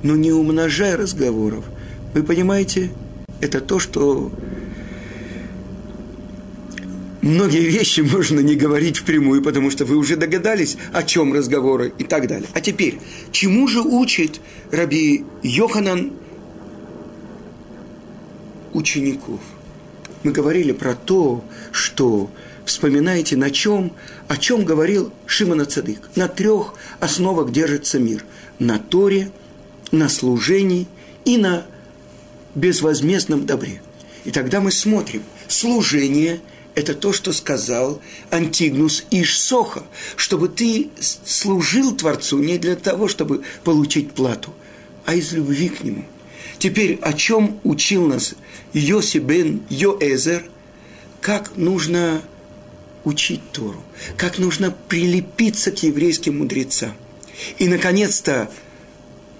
Но 0.02 0.16
не 0.16 0.32
умножай 0.32 0.94
разговоров. 0.94 1.64
Вы 2.14 2.22
понимаете, 2.22 2.90
это 3.42 3.60
то, 3.60 3.78
что 3.78 4.32
многие 7.22 7.68
вещи 7.68 8.00
можно 8.00 8.40
не 8.40 8.54
говорить 8.54 8.98
впрямую, 8.98 9.42
потому 9.42 9.70
что 9.70 9.84
вы 9.84 9.96
уже 9.96 10.16
догадались, 10.16 10.76
о 10.92 11.02
чем 11.02 11.32
разговоры 11.32 11.92
и 11.98 12.04
так 12.04 12.26
далее. 12.26 12.48
А 12.54 12.60
теперь, 12.60 12.98
чему 13.32 13.68
же 13.68 13.80
учит 13.80 14.40
Раби 14.70 15.24
Йоханан 15.42 16.12
учеников? 18.72 19.40
Мы 20.22 20.32
говорили 20.32 20.72
про 20.72 20.94
то, 20.94 21.44
что 21.72 22.30
вспоминаете, 22.64 23.36
на 23.36 23.50
чем, 23.50 23.92
о 24.28 24.36
чем 24.36 24.64
говорил 24.64 25.12
Шимона 25.26 25.64
Цадык. 25.64 26.10
На 26.14 26.28
трех 26.28 26.74
основах 27.00 27.52
держится 27.52 27.98
мир. 27.98 28.24
На 28.58 28.78
Торе, 28.78 29.30
на 29.90 30.08
служении 30.08 30.86
и 31.24 31.38
на 31.38 31.66
безвозмездном 32.54 33.46
добре. 33.46 33.80
И 34.24 34.30
тогда 34.30 34.60
мы 34.60 34.70
смотрим, 34.70 35.22
служение– 35.48 36.40
это 36.74 36.94
то, 36.94 37.12
что 37.12 37.32
сказал 37.32 38.00
Антигнус 38.30 39.04
Ишсоха, 39.10 39.84
чтобы 40.16 40.48
ты 40.48 40.90
служил 40.98 41.96
Творцу 41.96 42.38
не 42.38 42.58
для 42.58 42.76
того, 42.76 43.08
чтобы 43.08 43.42
получить 43.64 44.12
плату, 44.12 44.54
а 45.04 45.14
из 45.14 45.32
любви 45.32 45.68
к 45.68 45.82
Нему. 45.82 46.04
Теперь, 46.58 46.98
о 47.02 47.12
чем 47.12 47.58
учил 47.64 48.06
нас 48.06 48.34
Йоси 48.72 49.18
бен 49.18 49.62
Йоэзер, 49.70 50.44
как 51.20 51.56
нужно 51.56 52.22
учить 53.04 53.40
Тору, 53.52 53.82
как 54.16 54.38
нужно 54.38 54.74
прилепиться 54.88 55.72
к 55.72 55.82
еврейским 55.82 56.38
мудрецам. 56.38 56.92
И, 57.58 57.66
наконец-то, 57.66 58.50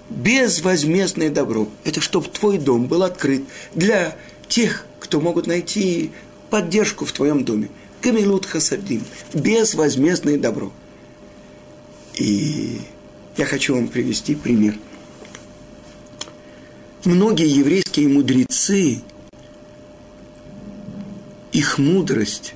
безвозмездное 0.08 1.30
добро. 1.30 1.68
Это 1.84 2.00
чтобы 2.00 2.28
твой 2.28 2.58
дом 2.58 2.86
был 2.86 3.02
открыт 3.02 3.44
для 3.74 4.16
тех, 4.48 4.86
кто 4.98 5.20
могут 5.20 5.46
найти 5.46 6.10
поддержку 6.50 7.04
в 7.04 7.12
твоем 7.12 7.44
доме. 7.44 7.70
Камилут 8.00 8.44
хасадим. 8.44 9.02
Безвозмездное 9.32 10.38
добро. 10.38 10.72
И 12.14 12.80
я 13.36 13.46
хочу 13.46 13.74
вам 13.74 13.88
привести 13.88 14.34
пример. 14.34 14.76
Многие 17.04 17.48
еврейские 17.48 18.08
мудрецы, 18.08 19.00
их 21.52 21.78
мудрость 21.78 22.54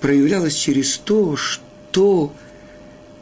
проявлялась 0.00 0.54
через 0.54 0.98
то, 0.98 1.36
что 1.36 2.32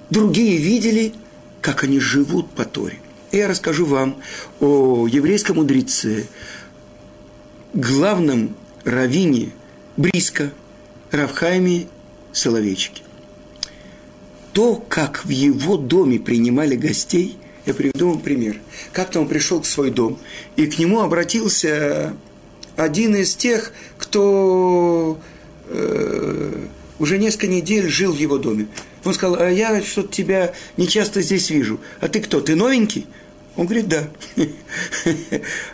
другие 0.09 0.57
видели, 0.57 1.13
как 1.61 1.85
они 1.85 2.01
живут 2.01 2.51
по 2.51 2.65
Торе. 2.65 2.99
И 3.33 3.37
я 3.37 3.49
расскажу 3.49 3.85
вам 3.85 4.17
о 4.61 5.07
еврейском 5.07 5.57
мудреце, 5.57 6.27
главном 7.75 8.55
раввине– 8.85 9.51
Бриска, 9.97 10.53
Равхайме, 11.11 11.87
Соловейчике. 12.33 13.03
То, 14.53 14.77
как 14.89 15.25
в 15.25 15.29
его 15.31 15.77
доме 15.77 16.19
принимали 16.19 16.77
гостей, 16.77 17.39
я 17.67 17.75
приведу 17.75 18.11
вам 18.11 18.21
пример. 18.21 18.61
Как-то 18.93 19.21
он 19.21 19.29
пришел 19.29 19.61
в 19.61 19.67
свой 19.67 19.91
дом, 19.91 20.19
и 20.57 20.67
к 20.67 20.79
нему 20.79 21.01
обратился 21.01 22.15
один 22.77 23.17
из 23.17 23.35
тех, 23.35 23.73
кто 23.99 25.19
э, 25.69 26.67
уже 26.99 27.19
несколько 27.19 27.47
недель 27.47 27.89
жил 27.89 28.13
в 28.13 28.19
его 28.19 28.39
доме. 28.39 28.69
Он 29.05 29.15
сказал, 29.15 29.41
а 29.41 29.51
я 29.51 29.83
что-то 29.83 30.09
тебя 30.09 30.53
не 30.77 30.89
часто 30.89 31.23
здесь 31.23 31.51
вижу. 31.51 31.81
А 32.01 32.09
ты 32.09 32.21
кто, 32.21 32.41
ты 32.41 32.55
новенький? 32.55 33.07
Он 33.57 33.65
говорит, 33.65 33.89
да. 33.89 34.09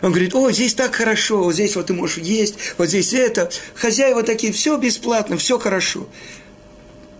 Он 0.01 0.11
говорит, 0.11 0.33
о, 0.35 0.51
здесь 0.51 0.73
так 0.73 0.95
хорошо, 0.95 1.43
вот 1.43 1.53
здесь 1.53 1.75
вот 1.75 1.87
ты 1.87 1.93
можешь 1.93 2.17
есть, 2.17 2.55
вот 2.77 2.87
здесь 2.87 3.13
это. 3.13 3.49
Хозяева 3.75 4.23
такие, 4.23 4.53
все 4.53 4.77
бесплатно, 4.77 5.37
все 5.37 5.59
хорошо. 5.59 6.07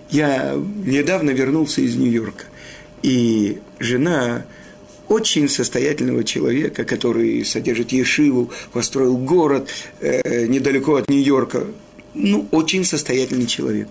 Я 0.09 0.53
недавно 0.53 1.31
вернулся 1.31 1.81
из 1.81 1.95
Нью-Йорка, 1.95 2.45
и 3.01 3.59
жена 3.79 4.45
очень 5.09 5.49
состоятельного 5.49 6.23
человека, 6.23 6.85
который 6.85 7.43
содержит 7.43 7.91
Ешиву, 7.91 8.51
построил 8.71 9.17
город 9.17 9.69
э, 9.99 10.45
недалеко 10.47 10.95
от 10.95 11.09
Нью-Йорка. 11.09 11.67
Ну, 12.13 12.47
очень 12.51 12.85
состоятельный 12.85 13.47
человек. 13.47 13.89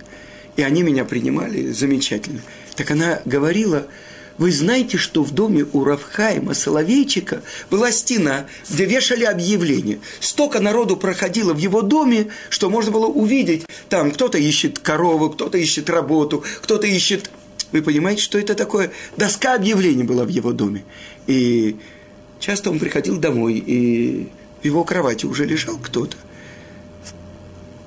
И 0.57 0.63
они 0.63 0.83
меня 0.83 1.05
принимали 1.05 1.71
замечательно. 1.71 2.41
Так 2.77 2.91
она 2.91 3.21
говорила, 3.25 3.87
вы 4.39 4.51
знаете, 4.53 4.97
что 4.99 5.23
в 5.23 5.33
доме 5.33 5.67
у 5.73 5.85
Равхайма 5.85 6.55
Соловейчика 6.55 7.43
была 7.71 7.93
стена, 7.93 8.47
где 8.71 8.85
вешали 8.85 9.25
объявления. 9.25 10.01
Столько 10.21 10.61
народу 10.61 10.97
проходило 10.97 11.53
в 11.53 11.59
его 11.59 11.83
доме, 11.83 12.29
что 12.49 12.71
можно 12.71 12.91
было 12.91 13.07
увидеть, 13.07 13.67
там 13.89 14.11
кто-то 14.11 14.39
ищет 14.39 14.79
корову, 14.79 15.31
кто-то 15.31 15.59
ищет 15.59 15.91
работу, 15.91 16.45
кто-то 16.63 16.87
ищет... 16.87 17.31
Вы 17.73 17.83
понимаете, 17.83 18.23
что 18.23 18.39
это 18.39 18.55
такое? 18.55 18.91
Доска 19.17 19.55
объявлений 19.55 20.03
была 20.03 20.25
в 20.25 20.29
его 20.29 20.53
доме. 20.53 20.85
И 21.27 21.77
часто 22.39 22.71
он 22.71 22.79
приходил 22.79 23.19
домой, 23.19 23.55
и 23.55 24.29
в 24.61 24.65
его 24.65 24.85
кровати 24.85 25.27
уже 25.27 25.47
лежал 25.47 25.79
кто-то. 25.79 26.17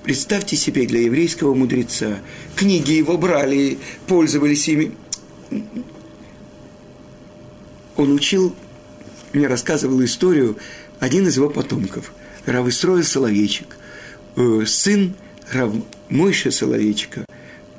Представьте 0.04 0.56
себе 0.56 0.86
для 0.86 1.02
еврейского 1.02 1.56
мудреца. 1.56 2.20
Книги 2.56 2.92
его 2.92 3.18
брали, 3.18 3.80
пользовались 4.08 4.68
ими 4.68 4.92
он 7.98 8.14
учил, 8.14 8.56
мне 9.34 9.48
рассказывал 9.48 10.04
историю, 10.04 10.58
один 11.00 11.28
из 11.28 11.38
его 11.38 11.50
потомков, 11.50 12.14
Равыстроя 12.46 13.04
Соловейчик, 13.04 13.78
э, 14.36 14.64
сын 14.66 15.16
Рав 15.52 15.74
Мойша 16.10 16.52
Соловейчика, 16.52 17.26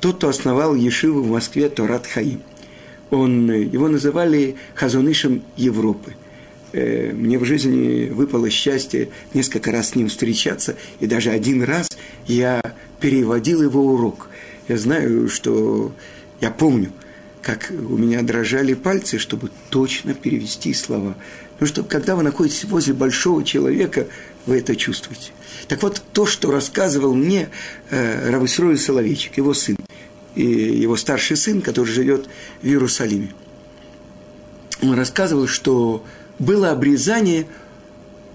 тот, 0.00 0.16
кто 0.16 0.28
основал 0.28 0.75
Ешиву 0.75 1.23
в 1.23 1.30
Москве 1.30 1.68
Торат 1.68 2.06
Хаим. 2.06 2.42
Он, 3.11 3.50
его 3.50 3.88
называли 3.88 4.56
Хазунышем 4.75 5.42
Европы. 5.56 6.14
Э, 6.73 7.12
мне 7.12 7.38
в 7.38 7.44
жизни 7.44 8.08
выпало 8.08 8.50
счастье 8.50 9.11
несколько 9.35 9.70
раз 9.70 9.90
с 9.90 9.94
ним 9.94 10.08
встречаться, 10.08 10.76
и 11.00 11.06
даже 11.06 11.30
один 11.30 11.62
раз 11.62 11.88
я 12.26 12.61
переводил 13.00 13.62
его 13.62 13.82
урок. 13.82 14.28
Я 14.68 14.78
знаю, 14.78 15.28
что 15.28 15.92
я 16.40 16.50
помню– 16.50 16.90
как 17.46 17.70
у 17.70 17.96
меня 17.96 18.22
дрожали 18.22 18.74
пальцы, 18.74 19.18
чтобы 19.18 19.52
точно 19.70 20.14
перевести 20.14 20.74
слова. 20.74 21.14
Потому 21.52 21.68
что 21.68 21.84
когда 21.84 22.16
вы 22.16 22.24
находитесь 22.24 22.64
возле 22.64 22.92
большого 22.92 23.44
человека, 23.44 24.08
вы 24.46 24.58
это 24.58 24.74
чувствуете. 24.74 25.30
Так 25.68 25.80
вот, 25.84 26.02
то, 26.12 26.26
что 26.26 26.50
рассказывал 26.50 27.14
мне 27.14 27.50
э, 27.90 28.30
Равысрой 28.30 28.76
Соловейчик, 28.76 29.36
его 29.36 29.54
сын, 29.54 29.76
и 30.34 30.42
его 30.42 30.96
старший 30.96 31.36
сын, 31.36 31.62
который 31.62 31.86
живет 31.86 32.28
в 32.62 32.66
Иерусалиме. 32.66 33.32
Он 34.82 34.94
рассказывал, 34.94 35.46
что 35.46 36.04
было 36.40 36.72
обрезание 36.72 37.46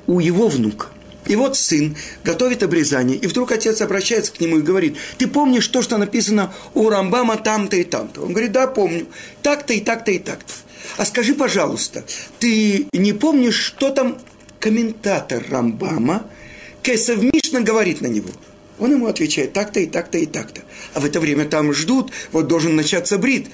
у 0.08 0.22
его 0.22 0.48
внука– 0.48 0.88
и 1.26 1.36
вот 1.36 1.58
сын 1.58 1.96
готовит 2.24 2.64
обрезание, 2.64 3.18
и 3.18 3.28
вдруг 3.28 3.52
отец 3.52 3.82
обращается 3.82 4.32
к 4.32 4.40
нему 4.40 4.58
и 4.60 4.62
говорит, 4.62 4.98
ты 5.18 5.28
помнишь 5.28 5.68
то, 5.68 5.82
что 5.82 5.98
написано 5.98 6.54
у 6.74 6.90
Рамбама 6.90 7.38
там-то 7.38 7.76
и 7.76 7.84
там-то? 7.84 8.22
Он 8.22 8.32
говорит, 8.32 8.52
да, 8.52 8.68
помню, 8.68 9.08
так-то 9.42 9.74
и 9.74 9.80
так-то 9.80 10.12
и 10.12 10.20
так-то. 10.20 10.54
А 10.98 11.06
скажи, 11.06 11.34
пожалуйста, 11.34 12.04
ты 12.40 12.88
не 12.94 13.14
помнишь, 13.14 13.56
что 13.56 13.92
там 13.92 14.18
комментатор 14.60 15.44
Рамбама, 15.50 16.26
Мишна 16.84 17.62
говорит 17.62 18.02
на 18.02 18.08
него. 18.08 18.30
Он 18.80 18.92
ему 18.92 19.06
отвечает 19.06 19.54
так-то 19.54 19.80
и 19.80 19.86
так-то 19.86 20.18
и 20.18 20.26
так-то. 20.26 20.62
А 20.96 21.00
в 21.00 21.06
это 21.06 21.20
время 21.20 21.46
там 21.46 21.72
ждут, 21.72 22.12
вот 22.32 22.48
должен 22.48 22.76
начаться 22.76 23.20
брит. 23.20 23.48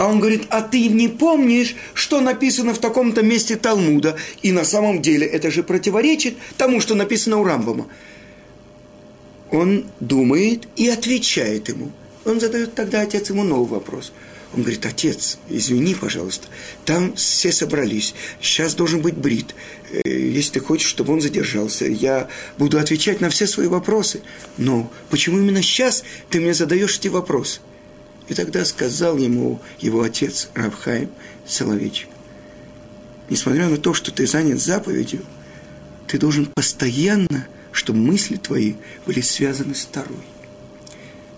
А 0.00 0.06
он 0.06 0.18
говорит, 0.18 0.44
а 0.48 0.62
ты 0.62 0.88
не 0.88 1.08
помнишь, 1.08 1.76
что 1.92 2.22
написано 2.22 2.72
в 2.72 2.78
таком-то 2.78 3.22
месте 3.22 3.56
Талмуда? 3.56 4.16
И 4.40 4.50
на 4.50 4.64
самом 4.64 5.02
деле 5.02 5.26
это 5.26 5.50
же 5.50 5.62
противоречит 5.62 6.38
тому, 6.56 6.80
что 6.80 6.94
написано 6.94 7.36
у 7.36 7.44
Рамбама. 7.44 7.86
Он 9.50 9.84
думает 10.00 10.66
и 10.76 10.88
отвечает 10.88 11.68
ему. 11.68 11.92
Он 12.24 12.40
задает 12.40 12.74
тогда 12.74 13.02
отец 13.02 13.28
ему 13.28 13.44
новый 13.44 13.68
вопрос. 13.68 14.12
Он 14.54 14.62
говорит, 14.62 14.86
отец, 14.86 15.36
извини, 15.50 15.94
пожалуйста, 15.94 16.48
там 16.86 17.14
все 17.16 17.52
собрались, 17.52 18.14
сейчас 18.40 18.74
должен 18.74 19.02
быть 19.02 19.18
брит. 19.18 19.54
Э, 19.92 20.00
если 20.08 20.52
ты 20.52 20.60
хочешь, 20.60 20.88
чтобы 20.88 21.12
он 21.12 21.20
задержался, 21.20 21.84
я 21.84 22.28
буду 22.56 22.78
отвечать 22.78 23.20
на 23.20 23.28
все 23.28 23.46
свои 23.46 23.66
вопросы. 23.66 24.22
Но 24.56 24.90
почему 25.10 25.36
именно 25.36 25.62
сейчас 25.62 26.04
ты 26.30 26.40
мне 26.40 26.54
задаешь 26.54 26.96
эти 26.96 27.08
вопросы? 27.08 27.60
И 28.30 28.34
тогда 28.34 28.64
сказал 28.64 29.18
ему 29.18 29.60
его 29.80 30.02
отец 30.02 30.50
Равхаим 30.54 31.10
Соловейчик, 31.44 32.08
несмотря 33.28 33.68
на 33.68 33.76
то, 33.76 33.92
что 33.92 34.12
ты 34.12 34.24
занят 34.24 34.60
заповедью, 34.60 35.24
ты 36.06 36.16
должен 36.16 36.46
постоянно, 36.54 37.48
чтобы 37.72 37.98
мысли 37.98 38.36
твои 38.36 38.74
были 39.04 39.20
связаны 39.20 39.74
с 39.74 39.80
второй. 39.80 40.22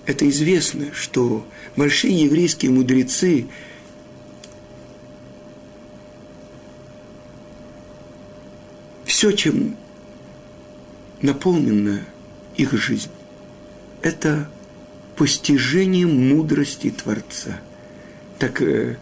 Это 0.04 0.28
известно, 0.28 0.92
что 0.92 1.46
большие 1.76 2.24
еврейские 2.24 2.70
мудрецы 2.70 3.46
все, 9.06 9.30
чем 9.32 9.78
наполнена 11.22 12.04
их 12.58 12.74
жизнь, 12.74 13.10
это 14.02 14.50
постижение 15.22 16.04
мудрости 16.04 16.90
Творца. 16.90 17.60
Так 18.40 18.60
э, 18.60 18.96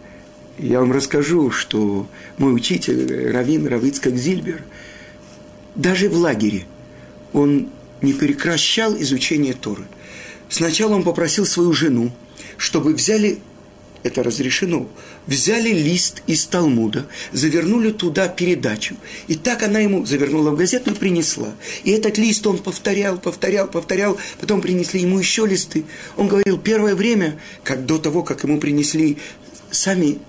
я 0.59 0.79
вам 0.79 0.91
расскажу, 0.91 1.49
что 1.49 2.07
мой 2.37 2.53
учитель, 2.53 3.31
Равин 3.31 3.65
Равицкак 3.65 4.15
Зильбер, 4.15 4.63
даже 5.73 6.09
в 6.09 6.17
лагере 6.17 6.65
он 7.33 7.69
не 8.03 8.13
прекращал 8.13 8.95
изучение 9.01 9.55
Торы. 9.55 9.85
Сначала 10.47 10.93
он 10.93 11.01
попросил 11.01 11.47
свою 11.47 11.73
жену, 11.73 12.11
чтобы 12.55 12.93
взяли 12.93 13.39
это 14.03 14.23
разрешено, 14.23 14.87
взяли 15.27 15.69
лист 15.69 16.23
из 16.27 16.45
Талмуда, 16.45 17.07
завернули 17.31 17.91
туда 17.91 18.27
передачу. 18.27 18.95
И 19.27 19.35
так 19.35 19.63
она 19.63 19.79
ему 19.79 20.05
завернула 20.05 20.51
в 20.51 20.57
газету 20.57 20.91
и 20.91 20.95
принесла. 20.95 21.53
И 21.83 21.91
этот 21.91 22.17
лист 22.17 22.45
он 22.47 22.57
повторял, 22.57 23.17
повторял, 23.17 23.67
повторял. 23.67 24.17
Потом 24.39 24.61
принесли 24.61 25.01
ему 25.01 25.19
еще 25.19 25.45
листы. 25.45 25.85
Он 26.17 26.27
говорил, 26.27 26.57
первое 26.57 26.95
время, 26.95 27.39
как 27.63 27.85
до 27.85 27.97
того, 27.97 28.23
как 28.23 28.43
ему 28.43 28.59
принесли 28.59 29.17
сами 29.69 30.19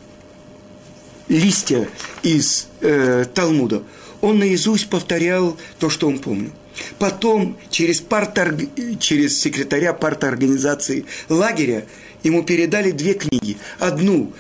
листья 1.29 1.89
из 2.23 2.69
э, 2.81 3.25
Талмуда, 3.35 3.83
он 4.21 4.39
наизусть 4.39 4.89
повторял 4.89 5.57
то, 5.79 5.91
что 5.91 6.07
он 6.09 6.19
помнил. 6.19 6.53
Потом 6.99 7.59
через, 7.71 8.01
парторг... 8.01 8.61
через 8.99 9.41
секретаря 9.41 9.93
парторганизации 9.93 11.05
лагеря 11.29 11.85
ему 12.23 12.43
передали 12.43 12.91
две 12.91 13.15
книги. 13.15 13.57
Одну 13.79 14.33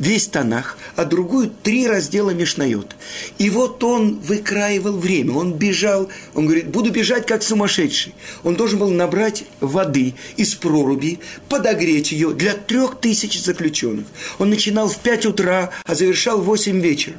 весь 0.00 0.26
Танах, 0.26 0.78
а 0.96 1.04
другую 1.04 1.50
три 1.62 1.86
раздела 1.86 2.30
Мишнает. 2.30 2.96
И 3.38 3.50
вот 3.50 3.84
он 3.84 4.18
выкраивал 4.18 4.96
время, 4.96 5.34
он 5.34 5.52
бежал, 5.52 6.08
он 6.34 6.46
говорит, 6.46 6.68
буду 6.68 6.90
бежать 6.90 7.26
как 7.26 7.42
сумасшедший. 7.42 8.14
Он 8.42 8.56
должен 8.56 8.78
был 8.78 8.90
набрать 8.90 9.44
воды 9.60 10.14
из 10.36 10.54
проруби, 10.54 11.20
подогреть 11.48 12.12
ее 12.12 12.32
для 12.32 12.54
трех 12.54 12.98
тысяч 13.00 13.40
заключенных. 13.40 14.06
Он 14.38 14.50
начинал 14.50 14.88
в 14.88 14.98
пять 14.98 15.26
утра, 15.26 15.70
а 15.84 15.94
завершал 15.94 16.40
в 16.40 16.46
восемь 16.46 16.80
вечера. 16.80 17.16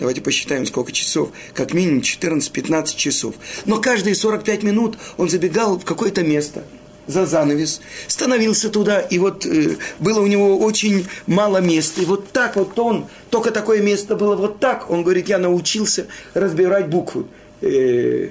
Давайте 0.00 0.22
посчитаем, 0.22 0.66
сколько 0.66 0.90
часов. 0.90 1.30
Как 1.52 1.72
минимум 1.72 2.00
14-15 2.00 2.96
часов. 2.96 3.36
Но 3.64 3.80
каждые 3.80 4.16
45 4.16 4.62
минут 4.64 4.98
он 5.18 5.28
забегал 5.28 5.78
в 5.78 5.84
какое-то 5.84 6.24
место– 6.24 6.64
за 7.06 7.26
занавес, 7.26 7.80
становился 8.06 8.70
туда, 8.70 9.00
и 9.00 9.18
вот 9.18 9.46
э, 9.46 9.76
было 9.98 10.20
у 10.20 10.26
него 10.26 10.58
очень 10.58 11.06
мало 11.26 11.58
места. 11.58 12.02
И 12.02 12.04
вот 12.04 12.28
так 12.28 12.56
вот 12.56 12.78
он, 12.78 13.06
только 13.30 13.50
такое 13.50 13.82
место 13.82 14.16
было 14.16 14.36
вот 14.36 14.58
так, 14.58 14.90
он 14.90 15.02
говорит, 15.02 15.28
я 15.28 15.38
научился 15.38 16.06
разбирать 16.34 16.88
буквы. 16.88 17.26
Э, 17.60 18.30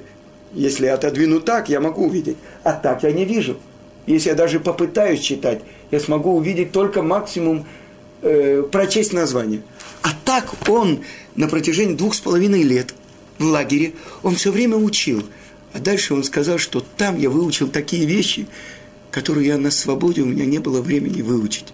если 0.54 0.86
я 0.86 0.96
отодвину 0.96 1.40
так, 1.40 1.70
я 1.70 1.80
могу 1.80 2.06
увидеть, 2.06 2.38
а 2.64 2.74
так 2.74 3.04
я 3.04 3.12
не 3.12 3.26
вижу. 3.26 3.58
Если 4.06 4.30
я 4.30 4.36
даже 4.36 4.60
попытаюсь 4.60 5.22
читать, 5.22 5.62
я 5.92 6.00
смогу 6.00 6.36
увидеть 6.36 6.72
только 6.72 7.02
максимум 7.02 7.66
э, 8.22 8.64
прочесть 8.72 9.14
название. 9.14 9.62
А 10.02 10.10
так 10.26 10.54
он 10.68 11.02
на 11.36 11.48
протяжении 11.48 11.96
двух 11.96 12.14
с 12.14 12.20
половиной 12.20 12.64
лет 12.64 12.94
в 13.40 13.46
лагере, 13.46 13.94
он 14.22 14.36
все 14.36 14.52
время 14.52 14.78
учил– 14.78 15.24
а 15.74 15.80
дальше 15.80 16.14
он 16.14 16.24
сказал, 16.24 16.60
что 16.60 16.86
там 16.98 17.18
я 17.18 17.30
выучил 17.30 17.68
такие 17.68 18.06
вещи, 18.06 18.48
которые 19.12 19.48
я 19.48 19.58
на 19.58 19.72
свободе, 19.72 20.22
у 20.22 20.26
меня 20.26 20.46
не 20.46 20.60
было 20.60 20.82
времени 20.82 21.22
выучить. 21.22 21.74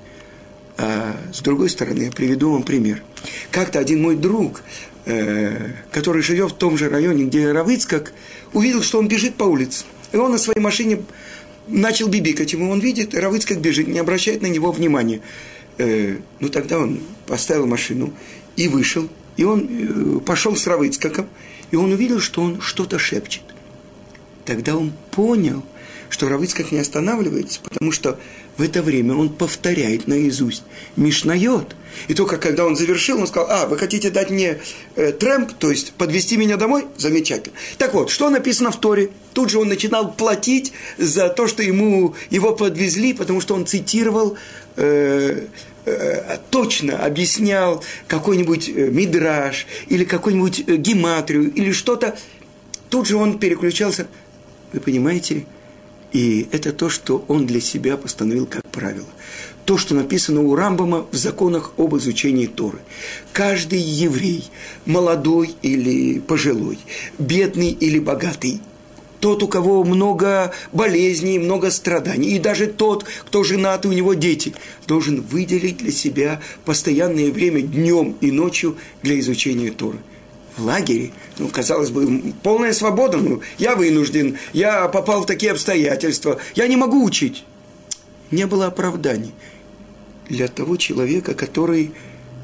А 0.78 1.18
с 1.34 1.42
другой 1.42 1.70
стороны, 1.70 2.04
я 2.04 2.12
приведу 2.12 2.52
вам 2.52 2.64
пример. 2.64 3.04
Как-то 3.52 3.80
один 3.80 4.02
мой 4.02 4.16
друг, 4.16 4.64
э, 5.06 5.72
который 5.92 6.22
живет 6.22 6.52
в 6.52 6.56
том 6.56 6.78
же 6.78 6.90
районе, 6.90 7.26
где 7.26 7.52
Равыцкак, 7.52 8.14
увидел, 8.54 8.82
что 8.82 9.00
он 9.00 9.10
бежит 9.10 9.36
по 9.36 9.44
улице. 9.44 9.84
И 10.14 10.18
он 10.18 10.32
на 10.32 10.38
своей 10.38 10.62
машине 10.62 11.04
начал 11.68 12.08
бибикать 12.08 12.54
ему. 12.54 12.72
Он 12.72 12.80
видит, 12.80 13.14
Равыцкак 13.14 13.60
бежит, 13.60 13.90
не 13.90 14.00
обращает 14.00 14.42
на 14.42 14.48
него 14.48 14.72
внимания. 14.72 15.20
Э, 15.78 16.18
ну, 16.40 16.48
тогда 16.48 16.80
он 16.80 17.02
поставил 17.28 17.66
машину 17.66 18.14
и 18.56 18.70
вышел. 18.70 19.10
И 19.36 19.44
он 19.44 19.68
э, 19.70 20.20
пошел 20.22 20.56
с 20.56 20.66
Равыцкаком, 20.66 21.28
и 21.72 21.76
он 21.76 21.92
увидел, 21.92 22.22
что 22.22 22.42
он 22.42 22.62
что-то 22.62 23.00
шепчет. 23.00 23.44
Тогда 24.50 24.76
он 24.76 24.94
понял, 25.12 25.62
что 26.10 26.28
Равыцкак 26.28 26.72
не 26.72 26.80
останавливается, 26.80 27.60
потому 27.62 27.92
что 27.92 28.20
в 28.58 28.64
это 28.64 28.82
время 28.82 29.14
он 29.14 29.30
повторяет 29.30 30.08
наизусть 30.08 30.64
Мишнает. 30.96 31.76
И 32.08 32.16
только 32.16 32.38
когда 32.38 32.66
он 32.66 32.76
завершил, 32.76 33.20
он 33.20 33.28
сказал, 33.28 33.48
а, 33.52 33.68
вы 33.68 33.78
хотите 33.78 34.10
дать 34.10 34.32
мне 34.32 34.58
э, 34.96 35.12
трэмп, 35.12 35.54
то 35.54 35.70
есть 35.70 35.94
подвести 35.94 36.36
меня 36.36 36.58
домой? 36.58 36.88
Замечательно. 36.98 37.56
Так 37.78 37.94
вот, 37.94 38.10
что 38.10 38.32
написано 38.32 38.72
в 38.72 38.80
Торе? 38.80 39.12
Тут 39.34 39.52
же 39.52 39.60
он 39.60 39.68
начинал 39.68 40.14
платить 40.14 40.74
за 40.98 41.30
то, 41.30 41.48
что 41.48 41.62
ему 41.62 42.16
его 42.32 42.56
подвезли, 42.56 43.14
потому 43.14 43.42
что 43.42 43.54
он 43.54 43.68
цитировал 43.68 44.36
э, 44.78 45.46
э, 45.86 46.38
точно 46.50 47.06
объяснял 47.06 47.84
какой-нибудь 48.08 48.68
э, 48.68 48.90
мидраж 48.90 49.68
или 49.90 50.06
какую-нибудь 50.06 50.64
э, 50.66 50.76
гематрию 50.78 51.54
или 51.54 51.72
что-то. 51.72 52.18
Тут 52.90 53.08
же 53.08 53.18
он 53.18 53.38
переключался 53.38 54.08
вы 54.74 54.80
понимаете? 54.80 55.46
И 56.12 56.48
это 56.52 56.74
то, 56.74 56.90
что 56.90 57.24
он 57.28 57.46
для 57.46 57.62
себя 57.62 57.96
постановил 57.96 58.48
как 58.48 58.68
правило. 58.70 59.08
То, 59.66 59.78
что 59.78 59.94
написано 59.94 60.42
у 60.42 60.56
Рамбама 60.56 61.06
в 61.12 61.16
законах 61.16 61.74
об 61.78 61.96
изучении 61.96 62.48
Торы. 62.48 62.80
Каждый 63.32 63.80
еврей, 63.80 64.50
молодой 64.86 65.54
или 65.62 66.20
пожилой, 66.20 66.80
бедный 67.20 67.70
или 67.70 68.00
богатый, 68.00 68.62
тот, 69.20 69.44
у 69.44 69.48
кого 69.48 69.84
много 69.84 70.54
болезней, 70.72 71.38
много 71.38 71.70
страданий, 71.72 72.36
и 72.36 72.40
даже 72.40 72.68
тот, 72.68 73.04
кто 73.04 73.44
женат, 73.44 73.86
и 73.86 73.90
у 73.90 73.92
него 73.92 74.14
дети, 74.14 74.54
должен 74.88 75.22
выделить 75.22 75.78
для 75.78 75.92
себя 75.92 76.42
постоянное 76.66 77.30
время 77.30 77.62
днем 77.62 78.16
и 78.22 78.32
ночью 78.32 78.78
для 79.04 79.20
изучения 79.20 79.72
Торы 79.72 80.00
лагере, 80.62 81.12
ну, 81.38 81.48
казалось 81.48 81.90
бы, 81.90 82.34
полная 82.44 82.74
свобода, 82.74 83.18
ну, 83.18 83.42
я 83.58 83.76
вынужден, 83.76 84.38
я 84.54 84.88
попал 84.88 85.24
в 85.24 85.26
такие 85.26 85.52
обстоятельства, 85.52 86.40
я 86.56 86.68
не 86.68 86.76
могу 86.76 87.04
учить. 87.04 87.46
Не 88.32 88.46
было 88.46 88.68
оправданий 88.68 89.34
для 90.28 90.48
того 90.48 90.78
человека, 90.78 91.34
который 91.34 91.92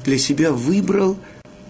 для 0.04 0.18
себя 0.18 0.52
выбрал 0.52 1.16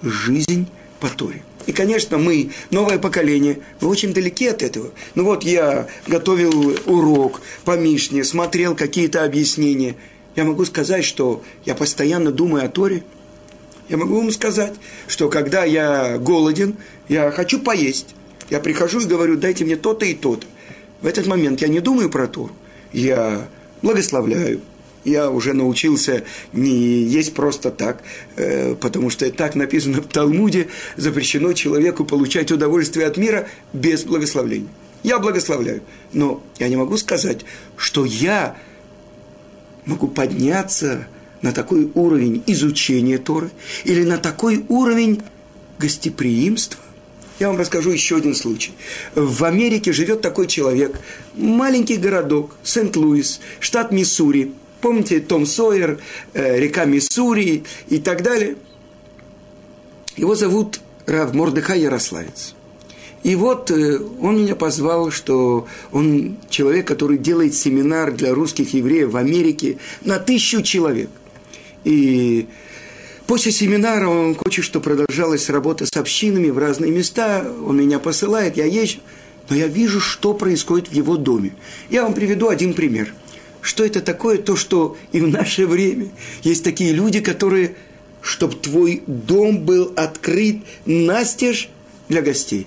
жизнь 0.02 0.66
по 1.00 1.08
Торе. 1.08 1.42
И, 1.66 1.72
конечно, 1.72 2.16
мы, 2.16 2.50
новое 2.70 2.98
поколение, 2.98 3.58
мы 3.80 3.88
очень 3.88 4.14
далеки 4.14 4.46
от 4.46 4.62
этого. 4.62 4.90
Ну 5.14 5.24
вот 5.24 5.44
я 5.44 5.88
готовил 6.06 6.76
урок 6.86 7.40
по 7.64 7.76
Мишне, 7.76 8.24
смотрел 8.24 8.74
какие-то 8.74 9.24
объяснения. 9.24 9.96
Я 10.36 10.44
могу 10.44 10.64
сказать, 10.64 11.04
что 11.04 11.42
я 11.64 11.74
постоянно 11.74 12.30
думаю 12.30 12.64
о 12.64 12.68
Торе– 12.68 13.02
я 13.88 13.96
могу 13.96 14.16
вам 14.16 14.30
сказать, 14.30 14.74
что 15.06 15.28
когда 15.28 15.64
я 15.64 16.18
голоден, 16.18 16.76
я 17.08 17.30
хочу 17.30 17.60
поесть. 17.60 18.14
Я 18.50 18.60
прихожу 18.60 19.00
и 19.00 19.06
говорю, 19.06 19.36
дайте 19.36 19.64
мне 19.64 19.76
то-то 19.76 20.04
и 20.04 20.14
то-то. 20.14 20.46
В 21.02 21.06
этот 21.06 21.26
момент 21.26 21.60
я 21.60 21.68
не 21.68 21.80
думаю 21.80 22.10
про 22.10 22.26
Тору. 22.26 22.52
Я 22.92 23.48
благословляю, 23.82 24.60
я 25.04 25.30
уже 25.30 25.52
научился 25.52 26.24
не 26.52 27.02
есть 27.04 27.34
просто 27.34 27.70
так, 27.70 28.02
э, 28.36 28.74
потому 28.74 29.10
что 29.10 29.30
так 29.30 29.54
написано 29.54 30.02
в 30.02 30.06
Талмуде, 30.06 30.68
запрещено 30.96 31.52
человеку 31.52 32.04
получать 32.04 32.50
удовольствие 32.50 33.06
от 33.06 33.16
мира 33.16 33.48
без 33.72 34.04
благословления. 34.04 34.68
Я 35.02 35.18
благословляю, 35.18 35.82
но 36.12 36.42
я 36.58 36.68
не 36.68 36.76
могу 36.76 36.96
сказать, 36.96 37.44
что 37.76 38.04
я 38.04 38.56
могу 39.84 40.08
подняться 40.08 41.06
на 41.42 41.52
такой 41.52 41.90
уровень 41.94 42.42
изучения 42.46 43.18
Торы 43.18 43.50
или 43.84 44.04
на 44.04 44.18
такой 44.18 44.64
уровень 44.68 45.22
гостеприимства. 45.78 46.80
Я 47.38 47.48
вам 47.48 47.58
расскажу 47.58 47.90
еще 47.90 48.16
один 48.16 48.34
случай. 48.34 48.72
В 49.14 49.44
Америке 49.44 49.92
живет 49.92 50.22
такой 50.22 50.46
человек, 50.46 50.98
маленький 51.34 51.96
городок, 51.96 52.56
Сент-Луис, 52.62 53.40
штат 53.60 53.92
Миссури. 53.92 54.52
Помните 54.80 55.20
Том 55.20 55.44
Сойер, 55.46 55.98
э, 56.32 56.58
река 56.58 56.84
Миссури 56.84 57.64
и 57.88 57.98
так 57.98 58.22
далее. 58.22 58.56
Его 60.16 60.34
зовут 60.34 60.80
Рав 61.04 61.34
Мордыхай 61.34 61.80
Ярославец. 61.80 62.54
И 63.22 63.34
вот 63.34 63.70
э, 63.70 63.98
он 64.20 64.42
меня 64.42 64.54
позвал, 64.54 65.10
что 65.10 65.66
он 65.92 66.36
человек, 66.48 66.86
который 66.86 67.18
делает 67.18 67.54
семинар 67.54 68.12
для 68.12 68.34
русских 68.34 68.72
евреев 68.72 69.10
в 69.10 69.16
Америке 69.16 69.78
на 70.04 70.18
тысячу 70.18 70.62
человек. 70.62 71.10
И 71.86 72.48
после 73.28 73.52
семинара 73.52 74.08
он 74.08 74.34
хочет, 74.34 74.64
чтобы 74.64 74.82
продолжалась 74.82 75.48
работа 75.48 75.86
с 75.86 75.96
общинами 75.96 76.50
в 76.50 76.58
разные 76.58 76.90
места. 76.90 77.46
Он 77.64 77.80
меня 77.80 78.00
посылает, 78.00 78.56
я 78.56 78.64
езжу. 78.64 78.98
Но 79.48 79.54
я 79.54 79.68
вижу, 79.68 80.00
что 80.00 80.34
происходит 80.34 80.88
в 80.88 80.92
его 80.92 81.16
доме. 81.16 81.54
Я 81.88 82.02
вам 82.02 82.12
приведу 82.12 82.48
один 82.48 82.74
пример. 82.74 83.14
Что 83.60 83.84
это 83.84 84.00
такое? 84.00 84.38
То, 84.38 84.56
что 84.56 84.96
и 85.12 85.20
в 85.20 85.28
наше 85.28 85.68
время 85.68 86.08
есть 86.42 86.64
такие 86.64 86.92
люди, 86.92 87.20
которые, 87.20 87.76
чтобы 88.20 88.56
твой 88.56 89.04
дом 89.06 89.60
был 89.64 89.92
открыт 89.94 90.56
настежь 90.86 91.68
для 92.08 92.20
гостей. 92.20 92.66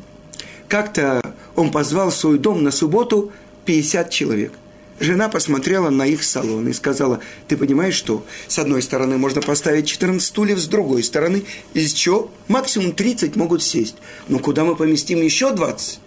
Как-то 0.69 1.35
он 1.57 1.71
позвал 1.71 2.11
в 2.11 2.15
свой 2.15 2.37
дом 2.37 2.63
на 2.63 2.71
субботу 2.71 3.33
50 3.65 4.09
человек. 4.11 4.53
Жена 4.99 5.29
посмотрела 5.29 5.89
на 5.89 6.05
их 6.05 6.23
салон 6.23 6.67
и 6.67 6.73
сказала, 6.73 7.21
ты 7.47 7.55
понимаешь, 7.55 7.95
что 7.95 8.25
с 8.49 8.59
одной 8.59 8.81
стороны 8.81 9.17
можно 9.17 9.41
поставить 9.41 9.87
14 9.87 10.21
стульев, 10.21 10.59
с 10.59 10.67
другой 10.67 11.03
стороны, 11.03 11.45
из 11.73 11.93
чего 11.93 12.29
максимум 12.49 12.91
30 12.91 13.37
могут 13.37 13.63
сесть. 13.63 13.95
Но 14.27 14.39
куда 14.39 14.65
мы 14.65 14.75
поместим 14.75 15.21
еще 15.21 15.53
20? 15.53 15.99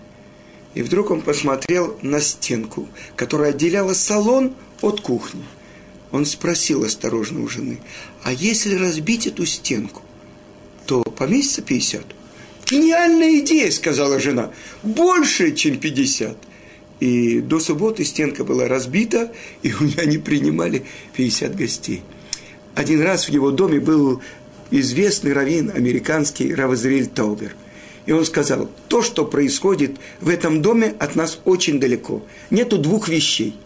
И 0.75 0.83
вдруг 0.83 1.11
он 1.11 1.23
посмотрел 1.23 1.99
на 2.03 2.21
стенку, 2.21 2.87
которая 3.17 3.51
отделяла 3.51 3.95
салон 3.95 4.55
от 4.83 5.01
кухни. 5.01 5.45
Он 6.11 6.27
спросил 6.27 6.85
осторожно 6.85 7.43
у 7.43 7.49
жены, 7.49 7.81
а 8.23 8.33
если 8.33 8.75
разбить 8.75 9.27
эту 9.27 9.47
стенку, 9.47 10.03
то 10.85 11.03
поместится 11.03 11.63
50? 11.63 12.05
Гениальная 12.67 13.39
идея, 13.39 13.71
сказала 13.71 14.21
жена. 14.21 14.51
Больше, 14.83 15.53
чем 15.53 15.79
50. 15.79 16.37
И 17.03 17.41
до 17.41 17.59
субботы 17.59 18.05
стенка 18.05 18.45
была 18.45 18.69
разбита, 18.69 19.33
и 19.65 19.73
у 19.73 19.83
меня 19.83 20.05
не 20.05 20.19
принимали 20.19 20.85
50 21.17 21.57
гостей. 21.57 22.05
Один 22.77 23.03
раз 23.03 23.25
в 23.25 23.29
его 23.31 23.51
доме 23.51 23.81
был 23.81 24.23
известный 24.71 25.33
раввин 25.33 25.73
американский 25.75 26.55
Равазриль 26.55 27.09
Таубер. 27.09 27.57
И 28.07 28.13
он 28.13 28.25
сказал, 28.25 28.71
то, 28.87 29.03
что 29.03 29.25
происходит 29.25 29.97
в 30.21 30.29
этом 30.29 30.63
доме, 30.63 30.95
от 31.01 31.17
нас 31.17 31.41
очень 31.45 31.81
далеко. 31.81 32.23
Нету 32.51 32.79
двух 32.79 33.09
вещей. 33.09 33.57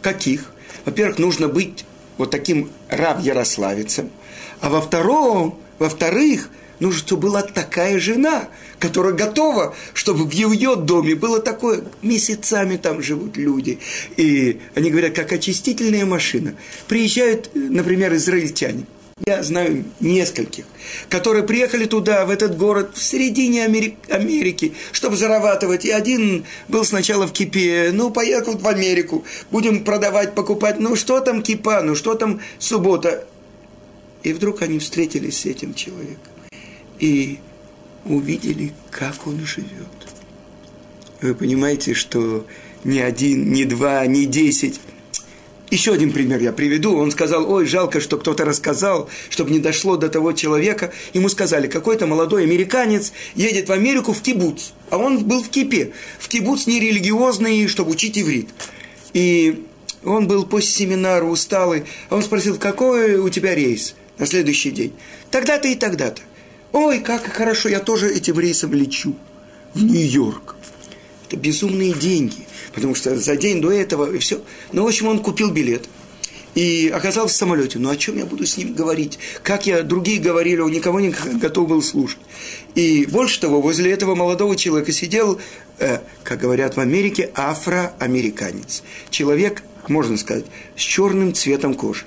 Каких? 0.00 0.52
Во-первых, 0.84 1.20
нужно 1.20 1.46
быть 1.46 1.84
вот 2.18 2.32
таким 2.32 2.68
раб-ярославицем. 2.88 4.10
А 4.60 4.70
во-втором, 4.70 5.56
во-вторых, 5.78 6.48
нужно, 6.82 6.98
чтобы 6.98 7.22
была 7.28 7.42
такая 7.42 7.98
жена, 7.98 8.48
которая 8.78 9.14
готова, 9.14 9.74
чтобы 9.94 10.24
в 10.24 10.32
ее 10.32 10.76
доме 10.76 11.14
было 11.14 11.38
такое, 11.38 11.84
месяцами 12.02 12.76
там 12.76 13.02
живут 13.02 13.36
люди. 13.36 13.78
И 14.16 14.60
они 14.74 14.90
говорят, 14.90 15.14
как 15.14 15.32
очистительная 15.32 16.04
машина. 16.04 16.54
Приезжают, 16.88 17.50
например, 17.54 18.12
израильтяне. 18.14 18.84
Я 19.24 19.44
знаю 19.44 19.84
нескольких, 20.00 20.64
которые 21.08 21.44
приехали 21.44 21.84
туда, 21.84 22.26
в 22.26 22.30
этот 22.30 22.56
город, 22.56 22.96
в 22.96 23.02
середине 23.02 23.64
Америки, 23.64 24.72
чтобы 24.90 25.16
зарабатывать. 25.16 25.84
И 25.84 25.92
один 25.92 26.44
был 26.66 26.84
сначала 26.84 27.28
в 27.28 27.32
Кипе, 27.32 27.90
ну, 27.92 28.10
поехал 28.10 28.58
в 28.58 28.66
Америку, 28.66 29.24
будем 29.52 29.84
продавать, 29.84 30.34
покупать. 30.34 30.80
Ну, 30.80 30.96
что 30.96 31.20
там 31.20 31.42
Кипа, 31.44 31.82
ну, 31.82 31.94
что 31.94 32.14
там 32.14 32.40
суббота? 32.58 33.24
И 34.24 34.32
вдруг 34.32 34.62
они 34.62 34.80
встретились 34.80 35.40
с 35.40 35.46
этим 35.46 35.74
человеком 35.74 36.31
и 37.02 37.40
увидели, 38.04 38.72
как 38.90 39.26
он 39.26 39.44
живет. 39.44 39.66
Вы 41.20 41.34
понимаете, 41.34 41.94
что 41.94 42.46
ни 42.84 43.00
один, 43.00 43.52
ни 43.52 43.64
два, 43.64 44.06
ни 44.06 44.24
десять. 44.24 44.80
Еще 45.70 45.92
один 45.92 46.12
пример 46.12 46.40
я 46.40 46.52
приведу. 46.52 46.96
Он 46.96 47.10
сказал, 47.10 47.50
ой, 47.50 47.66
жалко, 47.66 48.00
что 48.00 48.18
кто-то 48.18 48.44
рассказал, 48.44 49.08
чтобы 49.30 49.50
не 49.50 49.58
дошло 49.58 49.96
до 49.96 50.08
того 50.08 50.32
человека. 50.32 50.92
Ему 51.12 51.28
сказали, 51.28 51.66
какой-то 51.66 52.06
молодой 52.06 52.44
американец 52.44 53.12
едет 53.34 53.68
в 53.68 53.72
Америку 53.72 54.12
в 54.12 54.22
кибуц. 54.22 54.70
А 54.90 54.98
он 54.98 55.24
был 55.24 55.42
в 55.42 55.48
Кипе. 55.48 55.92
В 56.18 56.28
кибуц 56.28 56.66
нерелигиозный, 56.66 57.66
чтобы 57.66 57.92
учить 57.92 58.18
иврит. 58.18 58.50
И 59.12 59.64
он 60.04 60.28
был 60.28 60.46
после 60.46 60.68
семинара 60.68 61.24
усталый. 61.24 61.84
А 62.10 62.16
он 62.16 62.22
спросил, 62.22 62.58
какой 62.58 63.16
у 63.16 63.28
тебя 63.28 63.54
рейс 63.54 63.94
на 64.18 64.26
следующий 64.26 64.70
день? 64.70 64.92
Тогда-то 65.30 65.68
и 65.68 65.74
тогда-то. 65.74 66.20
Ой, 66.72 67.00
как 67.00 67.26
хорошо, 67.26 67.68
я 67.68 67.80
тоже 67.80 68.12
этим 68.12 68.40
рейсом 68.40 68.72
лечу 68.72 69.14
в 69.74 69.82
Нью-Йорк. 69.82 70.56
Это 71.26 71.36
безумные 71.36 71.92
деньги, 71.92 72.46
потому 72.74 72.94
что 72.94 73.14
за 73.16 73.36
день 73.36 73.60
до 73.60 73.70
этого 73.70 74.14
и 74.14 74.18
все. 74.18 74.40
Ну, 74.72 74.84
в 74.84 74.86
общем, 74.86 75.08
он 75.08 75.18
купил 75.18 75.50
билет 75.50 75.86
и 76.54 76.90
оказался 76.94 77.34
в 77.34 77.36
самолете. 77.36 77.78
Ну, 77.78 77.90
о 77.90 77.96
чем 77.96 78.16
я 78.16 78.24
буду 78.24 78.46
с 78.46 78.56
ним 78.56 78.74
говорить? 78.74 79.18
Как 79.42 79.66
я, 79.66 79.82
другие 79.82 80.18
говорили, 80.18 80.60
он 80.60 80.72
никого 80.72 80.98
не 81.00 81.10
готов 81.10 81.68
был 81.68 81.82
слушать. 81.82 82.20
И 82.74 83.06
больше 83.06 83.40
того, 83.40 83.60
возле 83.60 83.90
этого 83.90 84.14
молодого 84.14 84.56
человека 84.56 84.92
сидел, 84.92 85.40
э, 85.78 85.98
как 86.24 86.40
говорят 86.40 86.76
в 86.76 86.80
Америке, 86.80 87.30
афроамериканец. 87.34 88.82
Человек, 89.10 89.62
можно 89.88 90.16
сказать, 90.16 90.46
с 90.76 90.80
черным 90.80 91.34
цветом 91.34 91.74
кожи. 91.74 92.04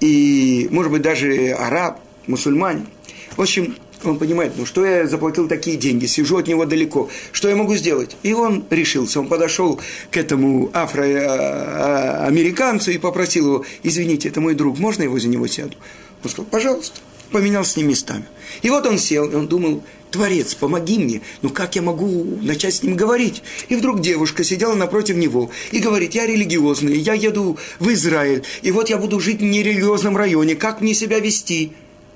И, 0.00 0.68
может 0.70 0.92
быть, 0.92 1.02
даже 1.02 1.52
араб, 1.52 2.00
мусульманин. 2.26 2.86
В 3.36 3.42
общем, 3.42 3.76
он 4.04 4.18
понимает, 4.18 4.52
ну 4.56 4.66
что 4.66 4.84
я 4.84 5.06
заплатил 5.06 5.46
такие 5.48 5.76
деньги, 5.76 6.06
сижу 6.06 6.38
от 6.38 6.48
него 6.48 6.66
далеко, 6.66 7.08
что 7.32 7.48
я 7.48 7.56
могу 7.56 7.74
сделать? 7.76 8.16
И 8.22 8.32
он 8.32 8.64
решился, 8.70 9.20
он 9.20 9.28
подошел 9.28 9.80
к 10.10 10.16
этому 10.16 10.70
афроамериканцу 10.72 12.90
и 12.90 12.98
попросил 12.98 13.46
его, 13.46 13.64
извините, 13.82 14.28
это 14.28 14.40
мой 14.40 14.54
друг, 14.54 14.78
можно 14.78 15.02
я 15.04 15.10
возле 15.10 15.30
него 15.30 15.46
сяду? 15.46 15.76
Он 16.24 16.30
сказал, 16.30 16.46
пожалуйста, 16.50 17.00
поменял 17.30 17.64
с 17.64 17.76
ним 17.76 17.88
местами. 17.88 18.24
И 18.62 18.70
вот 18.70 18.86
он 18.86 18.98
сел, 18.98 19.30
и 19.30 19.34
он 19.34 19.46
думал, 19.48 19.82
Творец, 20.10 20.54
помоги 20.54 20.98
мне, 20.98 21.20
ну 21.40 21.48
как 21.48 21.74
я 21.74 21.82
могу 21.82 22.38
начать 22.42 22.74
с 22.74 22.82
ним 22.82 22.96
говорить? 22.96 23.42
И 23.70 23.76
вдруг 23.76 24.02
девушка 24.02 24.44
сидела 24.44 24.74
напротив 24.74 25.16
него 25.16 25.50
и 25.70 25.78
говорит, 25.78 26.14
я 26.14 26.26
религиозный, 26.26 26.98
я 26.98 27.14
еду 27.14 27.56
в 27.78 27.90
Израиль, 27.92 28.42
и 28.60 28.70
вот 28.70 28.90
я 28.90 28.98
буду 28.98 29.20
жить 29.20 29.40
в 29.40 29.44
нерелигиозном 29.44 30.14
районе, 30.16 30.54
как 30.54 30.82
мне 30.82 30.92
себя 30.92 31.18
вести? 31.18 31.72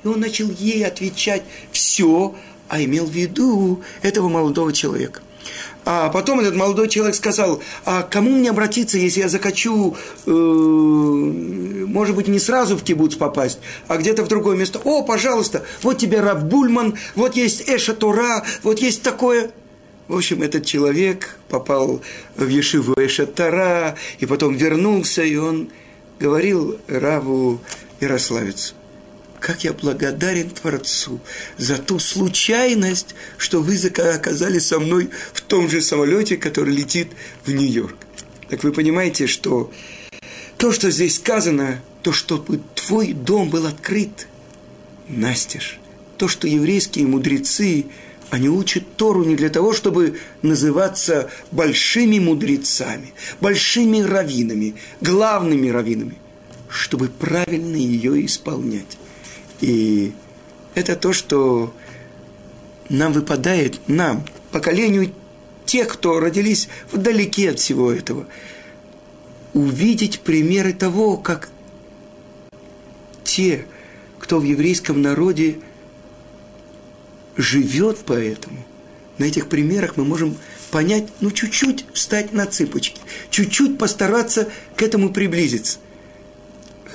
И 0.06 0.08
он 0.08 0.20
начал 0.20 0.48
ей 0.48 0.86
отвечать 0.86 1.42
все, 1.72 2.32
а 2.68 2.80
имел 2.80 3.06
в 3.06 3.10
виду 3.10 3.82
этого 4.02 4.28
молодого 4.28 4.72
человека. 4.72 5.20
А 5.84 6.10
потом 6.10 6.38
этот 6.38 6.54
молодой 6.54 6.88
человек 6.88 7.16
сказал, 7.16 7.60
а 7.84 8.04
кому 8.04 8.30
мне 8.30 8.50
обратиться, 8.50 8.98
если 8.98 9.22
я 9.22 9.28
захочу, 9.28 9.96
э, 10.26 10.30
может 10.30 12.14
быть, 12.14 12.28
не 12.28 12.38
сразу 12.38 12.76
в 12.76 12.84
кибуц 12.84 13.16
попасть, 13.16 13.58
а 13.88 13.96
где-то 13.96 14.22
в 14.22 14.28
другое 14.28 14.56
место. 14.56 14.80
О, 14.84 15.02
пожалуйста, 15.02 15.64
вот 15.82 15.98
тебе 15.98 16.20
Рав 16.20 16.44
Бульман, 16.44 16.94
вот 17.16 17.34
есть 17.34 17.68
Эша 17.68 17.92
Тора, 17.92 18.44
вот 18.62 18.78
есть 18.78 19.02
такое. 19.02 19.50
В 20.06 20.16
общем, 20.16 20.40
этот 20.40 20.66
человек 20.66 21.36
попал 21.48 22.00
в 22.36 22.46
Ешиву 22.46 22.94
Эша 22.96 23.26
Тора, 23.26 23.96
и 24.20 24.26
потом 24.26 24.54
вернулся, 24.54 25.24
и 25.24 25.34
он 25.34 25.70
говорил 26.20 26.78
Раву 26.86 27.58
Ярославицу 27.98 28.74
как 29.46 29.62
я 29.62 29.72
благодарен 29.72 30.50
Творцу 30.50 31.20
за 31.56 31.78
ту 31.78 32.00
случайность, 32.00 33.14
что 33.38 33.62
вы 33.62 33.76
оказались 33.76 34.66
со 34.66 34.80
мной 34.80 35.10
в 35.32 35.40
том 35.40 35.70
же 35.70 35.80
самолете, 35.82 36.36
который 36.36 36.74
летит 36.74 37.12
в 37.44 37.52
Нью-Йорк. 37.52 37.94
Так 38.50 38.64
вы 38.64 38.72
понимаете, 38.72 39.28
что 39.28 39.70
то, 40.56 40.72
что 40.72 40.90
здесь 40.90 41.14
сказано, 41.14 41.80
то, 42.02 42.10
чтобы 42.10 42.60
твой 42.74 43.12
дом 43.12 43.48
был 43.48 43.66
открыт, 43.66 44.26
настежь, 45.06 45.78
то, 46.18 46.26
что 46.26 46.48
еврейские 46.48 47.06
мудрецы, 47.06 47.86
они 48.30 48.48
учат 48.48 48.96
Тору 48.96 49.22
не 49.22 49.36
для 49.36 49.50
того, 49.50 49.72
чтобы 49.72 50.18
называться 50.42 51.30
большими 51.52 52.18
мудрецами, 52.18 53.14
большими 53.40 54.00
раввинами, 54.00 54.74
главными 55.00 55.68
раввинами. 55.68 56.16
чтобы 56.68 57.08
правильно 57.08 57.76
ее 57.76 58.26
исполнять. 58.26 58.98
И 59.60 60.12
это 60.74 60.96
то, 60.96 61.12
что 61.12 61.74
нам 62.88 63.12
выпадает, 63.12 63.80
нам, 63.88 64.24
поколению 64.52 65.12
тех, 65.64 65.88
кто 65.88 66.20
родились 66.20 66.68
вдалеке 66.92 67.50
от 67.50 67.58
всего 67.58 67.90
этого, 67.90 68.26
увидеть 69.52 70.20
примеры 70.20 70.72
того, 70.72 71.16
как 71.16 71.48
те, 73.24 73.66
кто 74.18 74.38
в 74.38 74.44
еврейском 74.44 75.02
народе 75.02 75.58
живет 77.36 77.98
по 77.98 78.12
этому, 78.12 78.64
на 79.18 79.24
этих 79.24 79.48
примерах 79.48 79.96
мы 79.96 80.04
можем 80.04 80.36
понять, 80.70 81.08
ну, 81.20 81.30
чуть-чуть 81.30 81.86
встать 81.92 82.32
на 82.32 82.46
цыпочки, 82.46 83.00
чуть-чуть 83.30 83.78
постараться 83.78 84.48
к 84.76 84.82
этому 84.82 85.12
приблизиться. 85.12 85.78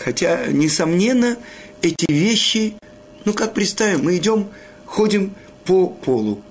Хотя, 0.04 0.48
несомненно, 0.48 1.38
эти 1.82 2.12
вещи, 2.12 2.76
ну, 3.26 3.34
как 3.34 3.54
представим, 3.54 4.06
мы 4.06 4.18
идем, 4.18 4.50
ходим 4.86 5.34
по 5.66 5.88
полу, 5.88 6.42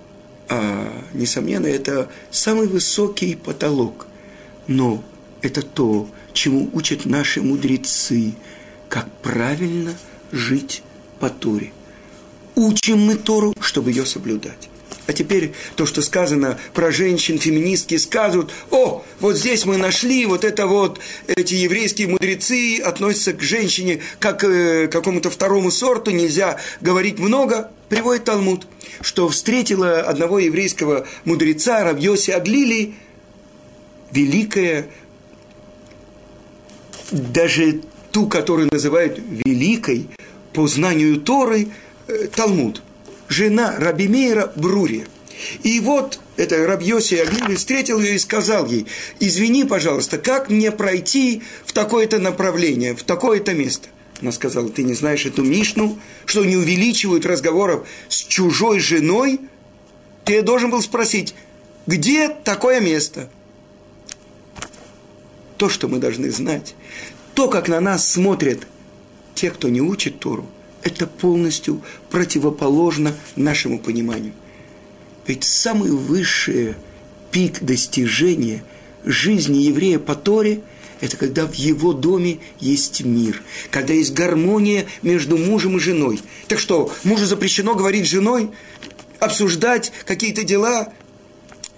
а, 0.48 0.92
несомненно, 1.12 1.66
это 1.66 2.08
самый 2.30 2.66
высокий 2.66 3.34
потолок. 3.34 4.06
Но 4.66 5.02
это 5.42 5.62
то, 5.62 6.08
чему 6.32 6.70
учат 6.72 7.04
наши 7.04 7.42
мудрецы, 7.42 8.34
как 8.88 9.10
правильно 9.22 9.94
жить 10.32 10.82
по 11.18 11.28
Торе. 11.28 11.72
Учим 12.54 12.98
мы 12.98 13.16
Тору, 13.16 13.54
чтобы 13.60 13.90
ее 13.90 14.06
соблюдать. 14.06 14.69
А 15.10 15.12
теперь 15.12 15.52
то, 15.74 15.86
что 15.86 16.02
сказано 16.02 16.56
про 16.72 16.92
женщин, 16.92 17.40
феминистки 17.40 17.96
скажут, 17.96 18.52
о, 18.70 19.04
вот 19.18 19.36
здесь 19.36 19.64
мы 19.64 19.76
нашли, 19.76 20.24
вот 20.24 20.44
это 20.44 20.68
вот, 20.68 21.00
эти 21.26 21.54
еврейские 21.54 22.06
мудрецы 22.06 22.78
относятся 22.78 23.32
к 23.32 23.42
женщине 23.42 24.02
как 24.20 24.44
э, 24.44 24.86
к 24.86 24.92
какому-то 24.92 25.28
второму 25.28 25.72
сорту, 25.72 26.12
нельзя 26.12 26.58
говорить 26.80 27.18
много, 27.18 27.72
приводит 27.88 28.22
Талмуд, 28.22 28.68
что 29.00 29.28
встретила 29.28 29.98
одного 29.98 30.38
еврейского 30.38 31.08
мудреца, 31.24 31.82
Рабьоси 31.82 32.30
Аглили, 32.30 32.94
великая, 34.12 34.86
даже 37.10 37.80
ту, 38.12 38.28
которую 38.28 38.68
называют 38.70 39.18
великой 39.44 40.06
по 40.52 40.68
знанию 40.68 41.20
Торы, 41.20 41.66
э, 42.06 42.28
Талмуд– 42.28 42.80
жена 43.30 43.76
Рабимейра 43.78 44.52
Брури. 44.56 45.06
И 45.62 45.80
вот 45.80 46.20
это 46.36 46.66
Рабьоси 46.66 47.14
Аглили 47.14 47.54
встретил 47.54 47.98
ее 47.98 48.16
и 48.16 48.18
сказал 48.18 48.66
ей, 48.66 48.86
извини, 49.20 49.64
пожалуйста, 49.64 50.18
как 50.18 50.50
мне 50.50 50.70
пройти 50.70 51.42
в 51.64 51.72
такое-то 51.72 52.18
направление, 52.18 52.94
в 52.94 53.04
такое-то 53.04 53.54
место? 53.54 53.88
Она 54.20 54.32
сказала, 54.32 54.68
ты 54.68 54.82
не 54.82 54.92
знаешь 54.92 55.24
эту 55.24 55.42
Мишну, 55.42 55.98
что 56.26 56.44
не 56.44 56.56
увеличивают 56.56 57.24
разговоров 57.24 57.88
с 58.10 58.16
чужой 58.16 58.80
женой? 58.80 59.40
Ты 60.26 60.42
должен 60.42 60.70
был 60.70 60.82
спросить, 60.82 61.34
где 61.86 62.28
такое 62.28 62.80
место? 62.80 63.30
То, 65.56 65.70
что 65.70 65.88
мы 65.88 65.98
должны 65.98 66.30
знать, 66.30 66.74
то, 67.34 67.48
как 67.48 67.68
на 67.68 67.80
нас 67.80 68.06
смотрят 68.06 68.66
те, 69.34 69.50
кто 69.50 69.70
не 69.70 69.80
учит 69.80 70.18
Тору– 70.20 70.46
это 70.82 71.06
полностью 71.06 71.82
противоположно 72.10 73.14
нашему 73.36 73.78
пониманию. 73.78 74.32
Ведь 75.26 75.44
самый 75.44 75.90
высший 75.90 76.74
пик 77.30 77.62
достижения 77.62 78.64
жизни 79.04 79.58
еврея 79.58 79.98
по 79.98 80.14
Торе– 80.14 80.62
это 81.00 81.16
когда 81.16 81.46
в 81.46 81.54
его 81.54 81.92
доме 81.92 82.40
есть 82.58 83.02
мир, 83.02 83.42
когда 83.70 83.94
есть 83.94 84.12
гармония 84.12 84.86
между 85.02 85.38
мужем 85.38 85.78
и 85.78 85.80
женой. 85.80 86.20
Так 86.46 86.58
что, 86.58 86.92
мужу 87.04 87.24
запрещено 87.24 87.74
говорить 87.74 88.06
с 88.06 88.10
женой, 88.10 88.50
обсуждать 89.18 89.92
какие-то 90.04 90.44
дела. 90.44 90.92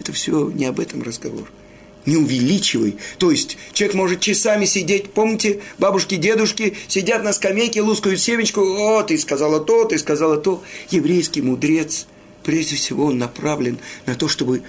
Это 0.01 0.12
все 0.12 0.51
не 0.51 0.65
об 0.65 0.81
этом 0.81 1.03
разговор– 1.03 1.51
не 2.07 2.17
увеличивай. 2.17 2.97
То 3.19 3.31
есть 3.31 3.57
человек 3.73 3.95
может 3.95 4.21
часами 4.21 4.65
сидеть, 4.65 5.12
помните, 5.12 5.61
бабушки, 5.79 6.17
дедушки 6.17 6.77
сидят 6.88 7.23
на 7.23 7.33
скамейке, 7.33 7.83
лускают 7.83 8.21
семечку, 8.21 8.61
о, 8.61 9.03
ты 9.03 9.19
сказала 9.19 9.61
то, 9.61 9.85
ты 9.85 9.99
сказала 9.99 10.37
то. 10.37 10.62
Еврейский 10.91 11.43
мудрец, 11.43 12.07
прежде 12.43 12.77
всего, 12.77 13.07
он 13.07 13.19
направлен 13.19 13.79
на 14.07 14.15
то, 14.15 14.29
чтобы 14.29 14.62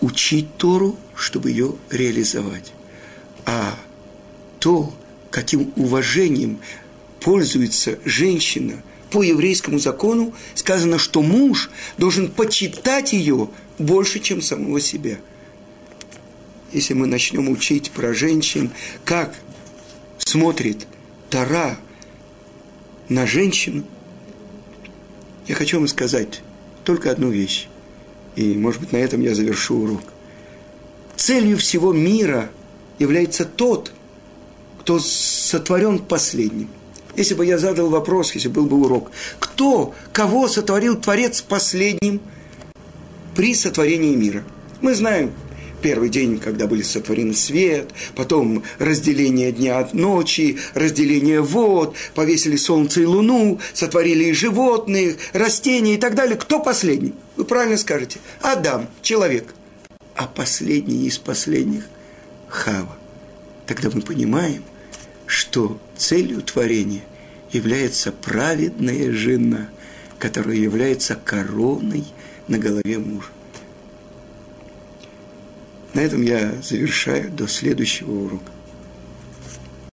учить 0.00 0.56
Тору, 0.56 0.96
чтобы 1.14 1.50
ее 1.50 1.76
реализовать. 1.90 2.72
А 3.46 3.78
то, 4.58 4.92
каким 5.30 5.72
уважением 5.76 6.58
пользуется 7.20 7.98
женщина 8.04 8.82
по 9.10 9.22
еврейскому 9.22 9.78
закону, 9.78 10.34
сказано, 10.54 10.98
что 10.98 11.22
муж 11.22 11.70
должен 11.98 12.30
почитать 12.30 13.12
ее 13.12 13.48
больше, 13.78 14.18
чем 14.18 14.42
самого 14.42 14.80
себя– 14.80 15.18
если 16.72 16.94
мы 16.94 17.06
начнем 17.06 17.48
учить 17.48 17.90
про 17.90 18.14
женщин, 18.14 18.70
как 19.04 19.34
смотрит 20.18 20.86
Тара 21.30 21.76
на 23.08 23.26
женщину, 23.26 23.84
я 25.46 25.54
хочу 25.54 25.78
вам 25.78 25.88
сказать 25.88 26.40
только 26.84 27.10
одну 27.10 27.30
вещь. 27.30 27.68
И, 28.36 28.54
может 28.54 28.80
быть, 28.80 28.92
на 28.92 28.96
этом 28.96 29.20
я 29.20 29.34
завершу 29.34 29.76
урок. 29.76 30.02
Целью 31.16 31.58
всего 31.58 31.92
мира 31.92 32.50
является 32.98 33.44
тот, 33.44 33.92
кто 34.80 34.98
сотворен 34.98 35.98
последним. 35.98 36.68
Если 37.14 37.34
бы 37.34 37.44
я 37.44 37.58
задал 37.58 37.90
вопрос, 37.90 38.34
если 38.34 38.48
был 38.48 38.64
бы 38.64 38.80
урок, 38.80 39.10
кто, 39.38 39.94
кого 40.12 40.48
сотворил 40.48 40.98
Творец 40.98 41.42
последним 41.42 42.22
при 43.36 43.54
сотворении 43.54 44.14
мира? 44.14 44.44
Мы 44.80 44.94
знаем, 44.94 45.32
первый 45.82 46.08
день, 46.08 46.38
когда 46.38 46.66
были 46.66 46.82
сотворены 46.82 47.34
свет, 47.34 47.90
потом 48.14 48.62
разделение 48.78 49.52
дня 49.52 49.78
от 49.78 49.92
ночи, 49.92 50.58
разделение 50.74 51.42
вод, 51.42 51.96
повесили 52.14 52.56
солнце 52.56 53.02
и 53.02 53.04
луну, 53.04 53.60
сотворили 53.74 54.24
и 54.24 54.32
животных, 54.32 55.16
растения 55.32 55.94
и 55.94 55.98
так 55.98 56.14
далее. 56.14 56.36
Кто 56.36 56.60
последний? 56.60 57.14
Вы 57.36 57.44
правильно 57.44 57.76
скажете. 57.76 58.20
Адам, 58.40 58.88
человек. 59.02 59.54
А 60.14 60.26
последний 60.26 61.06
из 61.06 61.18
последних– 61.18 61.84
Хава. 62.48 62.96
Тогда 63.66 63.88
мы 63.92 64.02
понимаем, 64.02 64.62
что 65.26 65.80
целью 65.96 66.42
творения 66.42 67.02
является 67.50 68.12
праведная 68.12 69.10
жена, 69.10 69.70
которая 70.18 70.56
является 70.56 71.14
короной 71.14 72.04
на 72.48 72.58
голове 72.58 72.98
мужа. 72.98 73.28
На 75.94 76.00
этом 76.00 76.22
я 76.22 76.52
завершаю 76.62 77.30
до 77.30 77.48
следующего 77.48 78.12
урока. 78.12 78.51